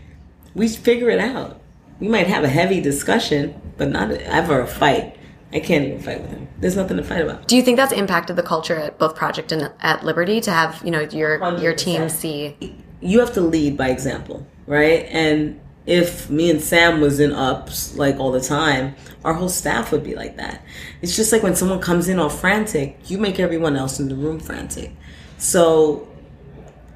we 0.54 0.68
figure 0.68 1.10
it 1.10 1.20
out. 1.20 1.60
We 1.98 2.08
might 2.08 2.26
have 2.26 2.44
a 2.44 2.48
heavy 2.48 2.80
discussion, 2.80 3.60
but 3.76 3.90
not 3.90 4.10
ever 4.10 4.60
a 4.60 4.66
fight. 4.66 5.16
I 5.52 5.60
can't 5.60 5.84
even 5.84 6.00
fight 6.00 6.20
with 6.22 6.30
him. 6.30 6.48
There's 6.58 6.76
nothing 6.76 6.96
to 6.96 7.02
fight 7.02 7.22
about. 7.22 7.48
Do 7.48 7.56
you 7.56 7.62
think 7.62 7.76
that's 7.76 7.92
impacted 7.92 8.36
the 8.36 8.42
culture 8.42 8.76
at 8.76 8.98
both 8.98 9.16
Project 9.16 9.52
and 9.52 9.72
at 9.80 10.04
Liberty 10.04 10.40
to 10.42 10.50
have, 10.50 10.80
you 10.84 10.90
know, 10.90 11.00
your 11.00 11.58
your 11.58 11.74
team 11.74 12.08
see 12.08 12.56
you 13.00 13.20
have 13.20 13.32
to 13.34 13.40
lead 13.40 13.76
by 13.76 13.88
example, 13.88 14.46
right? 14.66 15.06
And 15.10 15.60
if 15.86 16.30
me 16.30 16.50
and 16.50 16.60
Sam 16.60 17.00
was 17.00 17.18
in 17.18 17.32
ups 17.32 17.96
like 17.96 18.18
all 18.18 18.30
the 18.30 18.40
time, 18.40 18.94
our 19.24 19.34
whole 19.34 19.48
staff 19.48 19.90
would 19.92 20.04
be 20.04 20.14
like 20.14 20.36
that. 20.36 20.62
It's 21.02 21.16
just 21.16 21.32
like 21.32 21.42
when 21.42 21.56
someone 21.56 21.80
comes 21.80 22.08
in 22.08 22.18
all 22.18 22.28
frantic, 22.28 22.98
you 23.10 23.18
make 23.18 23.40
everyone 23.40 23.76
else 23.76 23.98
in 23.98 24.08
the 24.08 24.14
room 24.14 24.38
frantic. 24.38 24.92
So 25.38 26.06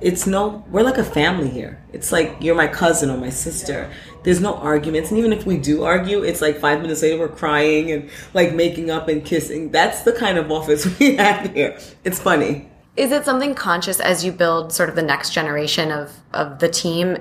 it's 0.04 0.26
no 0.26 0.62
we're 0.70 0.82
like 0.82 0.98
a 0.98 1.04
family 1.04 1.48
here. 1.48 1.82
It's 1.94 2.12
like 2.12 2.36
you're 2.38 2.54
my 2.54 2.68
cousin 2.68 3.08
or 3.08 3.16
my 3.16 3.30
sister. 3.30 3.90
There's 4.22 4.40
no 4.40 4.54
arguments. 4.54 5.10
And 5.10 5.18
even 5.18 5.32
if 5.32 5.46
we 5.46 5.56
do 5.56 5.82
argue, 5.82 6.22
it's 6.22 6.42
like 6.42 6.58
five 6.58 6.82
minutes 6.82 7.00
later 7.02 7.18
we're 7.18 7.28
crying 7.28 7.90
and 7.90 8.10
like 8.34 8.54
making 8.54 8.90
up 8.90 9.08
and 9.08 9.24
kissing. 9.24 9.70
That's 9.70 10.02
the 10.02 10.12
kind 10.12 10.36
of 10.36 10.52
office 10.52 10.86
we 10.98 11.16
have 11.16 11.54
here. 11.54 11.78
It's 12.04 12.20
funny. 12.20 12.68
Is 12.96 13.12
it 13.12 13.24
something 13.24 13.54
conscious 13.54 13.98
as 13.98 14.24
you 14.24 14.30
build 14.30 14.72
sort 14.72 14.90
of 14.90 14.94
the 14.94 15.02
next 15.02 15.30
generation 15.30 15.90
of, 15.90 16.12
of 16.34 16.58
the 16.58 16.68
team? 16.68 17.16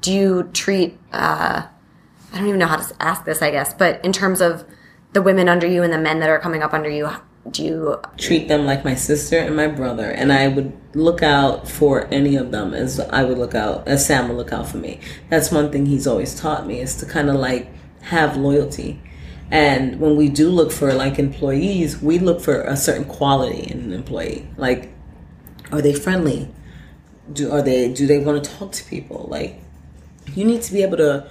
Do 0.00 0.12
you 0.12 0.50
treat, 0.52 0.96
uh, 1.12 1.66
I 2.32 2.38
don't 2.38 2.46
even 2.46 2.60
know 2.60 2.66
how 2.66 2.76
to 2.76 3.02
ask 3.02 3.24
this, 3.24 3.42
I 3.42 3.50
guess, 3.50 3.74
but 3.74 4.02
in 4.04 4.12
terms 4.12 4.40
of 4.40 4.64
the 5.14 5.20
women 5.20 5.48
under 5.48 5.66
you 5.66 5.82
and 5.82 5.92
the 5.92 5.98
men 5.98 6.20
that 6.20 6.30
are 6.30 6.38
coming 6.38 6.62
up 6.62 6.72
under 6.72 6.88
you, 6.88 7.10
do 7.50 7.64
you, 7.64 8.00
treat 8.16 8.48
them 8.48 8.66
like 8.66 8.84
my 8.84 8.94
sister 8.94 9.38
and 9.38 9.56
my 9.56 9.66
brother, 9.68 10.10
and 10.10 10.32
I 10.32 10.48
would 10.48 10.72
look 10.94 11.22
out 11.22 11.68
for 11.68 12.06
any 12.12 12.36
of 12.36 12.50
them 12.50 12.74
as 12.74 13.00
I 13.00 13.24
would 13.24 13.38
look 13.38 13.54
out, 13.54 13.86
as 13.86 14.06
Sam 14.06 14.28
would 14.28 14.36
look 14.36 14.52
out 14.52 14.68
for 14.68 14.78
me. 14.78 15.00
That's 15.28 15.50
one 15.50 15.70
thing 15.70 15.86
he's 15.86 16.06
always 16.06 16.38
taught 16.38 16.66
me 16.66 16.80
is 16.80 16.96
to 16.96 17.06
kind 17.06 17.28
of 17.28 17.36
like 17.36 17.68
have 18.02 18.36
loyalty. 18.36 19.00
And 19.50 20.00
when 20.00 20.16
we 20.16 20.28
do 20.28 20.50
look 20.50 20.72
for 20.72 20.92
like 20.92 21.18
employees, 21.18 22.02
we 22.02 22.18
look 22.18 22.40
for 22.40 22.62
a 22.62 22.76
certain 22.76 23.04
quality 23.04 23.70
in 23.70 23.80
an 23.80 23.92
employee. 23.92 24.48
Like, 24.56 24.92
are 25.72 25.80
they 25.80 25.94
friendly? 25.94 26.50
Do 27.32 27.50
are 27.50 27.62
they 27.62 27.92
do 27.92 28.06
they 28.06 28.18
want 28.18 28.42
to 28.42 28.50
talk 28.50 28.72
to 28.72 28.84
people? 28.84 29.26
Like, 29.30 29.60
you 30.34 30.44
need 30.44 30.62
to 30.62 30.72
be 30.72 30.82
able 30.82 30.98
to 30.98 31.28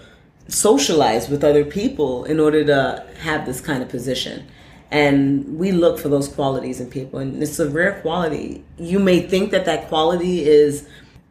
socialize 0.48 1.30
with 1.30 1.44
other 1.44 1.66
people 1.66 2.24
in 2.26 2.40
order 2.40 2.64
to 2.64 3.06
have 3.22 3.46
this 3.46 3.62
kind 3.62 3.84
of 3.84 3.90
position. 3.90 4.48
And 4.90 5.58
we 5.58 5.72
look 5.72 6.00
for 6.00 6.08
those 6.08 6.28
qualities 6.28 6.80
in 6.80 6.90
people, 6.90 7.20
and 7.20 7.42
it's 7.44 7.60
a 7.60 7.70
rare 7.70 8.00
quality. 8.02 8.64
You 8.78 9.00
may 9.00 9.20
think 9.20 9.52
that 9.52 9.66
that 9.66 9.90
quality 9.90 10.46
is 10.46 10.88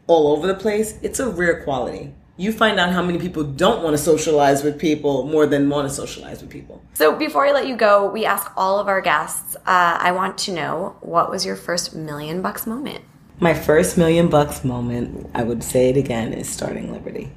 all 0.07 0.29
over 0.33 0.47
the 0.47 0.55
place. 0.55 0.99
It's 1.03 1.21
a 1.21 1.29
rare 1.29 1.62
quality. 1.64 2.12
You 2.37 2.53
find 2.53 2.79
out 2.79 2.92
how 2.92 3.03
many 3.03 3.19
people 3.19 3.45
don't 3.45 3.83
want 3.83 3.97
to 3.97 4.03
socialize 4.03 4.62
with 4.62 4.79
people 4.79 5.27
more 5.27 5.47
than 5.47 5.71
want 5.71 5.88
to 5.88 5.95
socialize 5.95 6.42
with 6.42 6.51
people. 6.51 6.83
so 6.92 7.16
before 7.16 7.47
I 7.47 7.53
let 7.53 7.66
you 7.66 7.77
go, 7.77 8.11
we 8.11 8.27
ask 8.27 8.53
all 8.59 8.79
of 8.79 8.88
our 8.88 9.01
guests, 9.01 9.57
uh, 9.57 9.97
I 9.99 10.12
want 10.12 10.37
to 10.38 10.53
know 10.53 10.97
what 11.01 11.31
was 11.31 11.47
your 11.47 11.57
first 11.57 11.95
million 11.95 12.42
bucks 12.42 12.66
moment? 12.66 13.03
My 13.40 13.55
first 13.55 13.97
million 13.97 14.29
bucks 14.29 14.64
moment, 14.64 15.31
I 15.35 15.45
would 15.45 15.64
say 15.64 15.88
it 15.88 15.97
again, 15.97 16.35
is 16.35 16.47
starting 16.47 16.92
Liberty. 16.92 17.33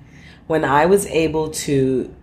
When 0.47 0.65
I 0.65 0.85
was 0.85 1.05
able 1.07 1.51
to 1.51 2.13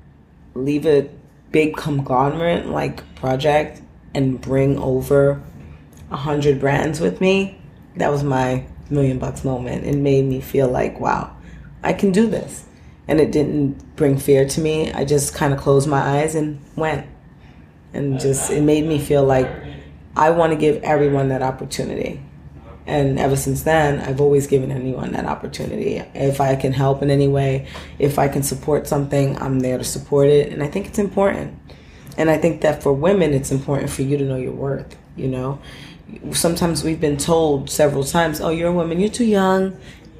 leave 0.55 0.87
a 0.87 1.09
big 1.53 1.77
conglomerate 1.77 2.67
like 2.67 3.15
project 3.15 3.81
and 4.17 4.41
bring 4.41 4.79
over 4.79 5.43
a 6.11 6.17
hundred 6.17 6.59
brands 6.59 7.01
with 7.01 7.21
me, 7.21 7.61
that 7.97 8.11
was 8.11 8.25
my 8.25 8.67
million 8.89 9.19
bucks 9.19 9.45
moment. 9.45 9.85
It 9.85 9.95
made 9.95 10.25
me 10.25 10.41
feel 10.41 10.69
like, 10.69 10.99
wow, 10.99 11.37
I 11.83 11.93
can 11.93 12.13
do 12.13 12.27
this. 12.27 12.65
And 13.07 13.21
it 13.21 13.31
didn't 13.31 13.95
bring 13.95 14.17
fear 14.17 14.49
to 14.49 14.61
me. 14.61 14.91
I 14.91 15.05
just 15.05 15.35
kind 15.35 15.53
of 15.53 15.61
closed 15.61 15.87
my 15.87 16.01
eyes 16.01 16.35
and 16.35 16.61
went. 16.77 17.07
And 17.93 18.19
just, 18.19 18.51
it 18.51 18.63
made 18.63 18.87
me 18.87 18.99
feel 18.99 19.23
like 19.23 19.49
I 20.17 20.31
want 20.31 20.53
to 20.53 20.57
give 20.57 20.83
everyone 20.83 21.29
that 21.29 21.43
opportunity. 21.43 22.23
And 22.87 23.19
ever 23.19 23.37
since 23.37 23.65
then, 23.65 24.01
I've 24.01 24.21
always 24.21 24.47
given 24.47 24.71
anyone 24.71 25.13
that 25.13 25.27
opportunity. 25.27 25.97
If 26.15 26.41
I 26.41 26.57
can 26.57 26.73
help 26.73 27.03
in 27.03 27.11
any 27.11 27.29
way, 27.29 27.67
if 27.99 28.19
I 28.19 28.29
can 28.29 28.43
support 28.43 28.87
something, 28.87 29.37
I'm 29.39 29.61
there 29.61 29.77
to 29.77 29.85
support 29.85 30.29
it. 30.29 30.53
And 30.53 30.63
I 30.63 30.69
think 30.69 30.87
it's 30.87 30.99
important. 30.99 31.59
And 32.17 32.31
I 32.31 32.39
think 32.39 32.63
that 32.63 32.83
for 32.83 32.93
women, 32.93 33.35
it's 33.35 33.51
important 33.51 33.91
for 33.91 34.03
you 34.03 34.17
to 34.17 34.25
know 34.25 34.37
your 34.37 34.53
worth. 34.53 34.97
You 35.17 35.29
know, 35.29 35.59
sometimes 36.33 36.83
we've 36.85 37.01
been 37.01 37.17
told 37.17 37.71
several 37.71 38.05
times, 38.05 38.41
oh, 38.41 38.51
you're 38.51 38.69
a 38.69 38.73
woman, 38.73 39.01
you're 39.01 39.11
too 39.11 39.25
young, 39.25 39.77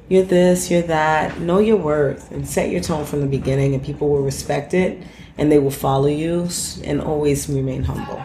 you're 0.09 0.23
this, 0.23 0.69
you're 0.71 0.81
that. 0.83 1.39
Know 1.39 1.59
your 1.59 1.77
worth 1.77 2.31
and 2.31 2.47
set 2.47 2.69
your 2.69 2.81
tone 2.81 3.05
from 3.05 3.21
the 3.21 3.27
beginning, 3.27 3.73
and 3.73 3.83
people 3.83 4.09
will 4.09 4.23
respect 4.23 4.73
it 4.73 5.01
and 5.39 5.51
they 5.51 5.59
will 5.59 5.71
follow 5.71 6.07
you 6.07 6.49
and 6.83 6.99
always 6.99 7.47
remain 7.47 7.83
humble. 7.83 8.21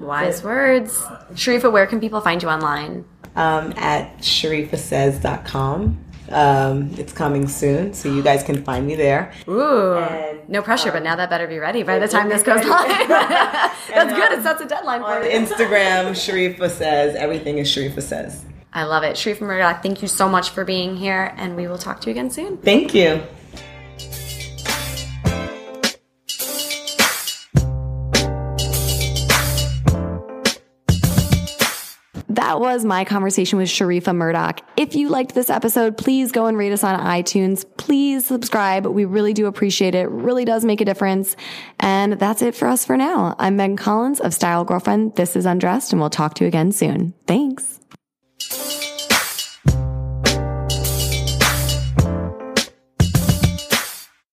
Wise 0.00 0.42
words. 0.44 0.98
Sharifa, 1.32 1.72
where 1.72 1.86
can 1.86 1.98
people 2.00 2.20
find 2.20 2.42
you 2.42 2.48
online? 2.48 3.04
um, 3.34 3.72
at 3.76 4.18
sharifasays.com. 4.18 6.04
Um, 6.30 6.90
it's 6.96 7.12
coming 7.12 7.48
soon, 7.48 7.94
so 7.94 8.12
you 8.12 8.22
guys 8.22 8.42
can 8.42 8.62
find 8.64 8.86
me 8.86 8.94
there. 8.94 9.32
Ooh, 9.48 9.94
And, 9.94 10.31
no 10.48 10.62
pressure, 10.62 10.90
but 10.92 11.02
now 11.02 11.12
um, 11.12 11.18
that 11.18 11.30
better 11.30 11.46
be 11.46 11.58
ready 11.58 11.82
by 11.82 11.98
the 11.98 12.08
time 12.08 12.28
this 12.28 12.42
goes 12.42 12.64
live. 12.64 13.10
Uh, 13.10 13.70
That's 13.88 14.12
good. 14.12 14.32
It 14.38 14.42
sets 14.42 14.60
a 14.60 14.66
deadline 14.66 15.00
for 15.00 15.06
On 15.06 15.24
you. 15.24 15.30
Instagram, 15.30 16.10
Sharifa 16.12 16.70
Says. 16.70 17.14
Everything 17.16 17.58
is 17.58 17.68
Sharifa 17.68 18.02
Says. 18.02 18.44
I 18.72 18.84
love 18.84 19.02
it. 19.02 19.16
Sharifa 19.16 19.42
Murdoch, 19.42 19.82
thank 19.82 20.00
you 20.02 20.08
so 20.08 20.28
much 20.28 20.50
for 20.50 20.64
being 20.64 20.96
here, 20.96 21.34
and 21.36 21.56
we 21.56 21.66
will 21.68 21.78
talk 21.78 22.00
to 22.02 22.06
you 22.06 22.12
again 22.12 22.30
soon. 22.30 22.56
Thank 22.58 22.94
you. 22.94 23.22
That 32.52 32.60
was 32.60 32.84
my 32.84 33.06
conversation 33.06 33.58
with 33.58 33.68
Sharifa 33.68 34.14
Murdoch. 34.14 34.60
If 34.76 34.94
you 34.94 35.08
liked 35.08 35.34
this 35.34 35.48
episode, 35.48 35.96
please 35.96 36.32
go 36.32 36.44
and 36.44 36.58
rate 36.58 36.70
us 36.70 36.84
on 36.84 37.00
iTunes. 37.00 37.64
Please 37.78 38.26
subscribe. 38.26 38.84
We 38.84 39.06
really 39.06 39.32
do 39.32 39.46
appreciate 39.46 39.94
it. 39.94 40.10
really 40.10 40.44
does 40.44 40.62
make 40.62 40.82
a 40.82 40.84
difference. 40.84 41.34
And 41.80 42.12
that's 42.12 42.42
it 42.42 42.54
for 42.54 42.68
us 42.68 42.84
for 42.84 42.98
now. 42.98 43.36
I'm 43.38 43.56
Megan 43.56 43.78
Collins 43.78 44.20
of 44.20 44.34
Style 44.34 44.66
Girlfriend. 44.66 45.16
This 45.16 45.34
is 45.34 45.46
Undressed, 45.46 45.94
and 45.94 46.00
we'll 46.02 46.10
talk 46.10 46.34
to 46.34 46.44
you 46.44 46.48
again 46.48 46.72
soon. 46.72 47.14
Thanks. 47.26 47.81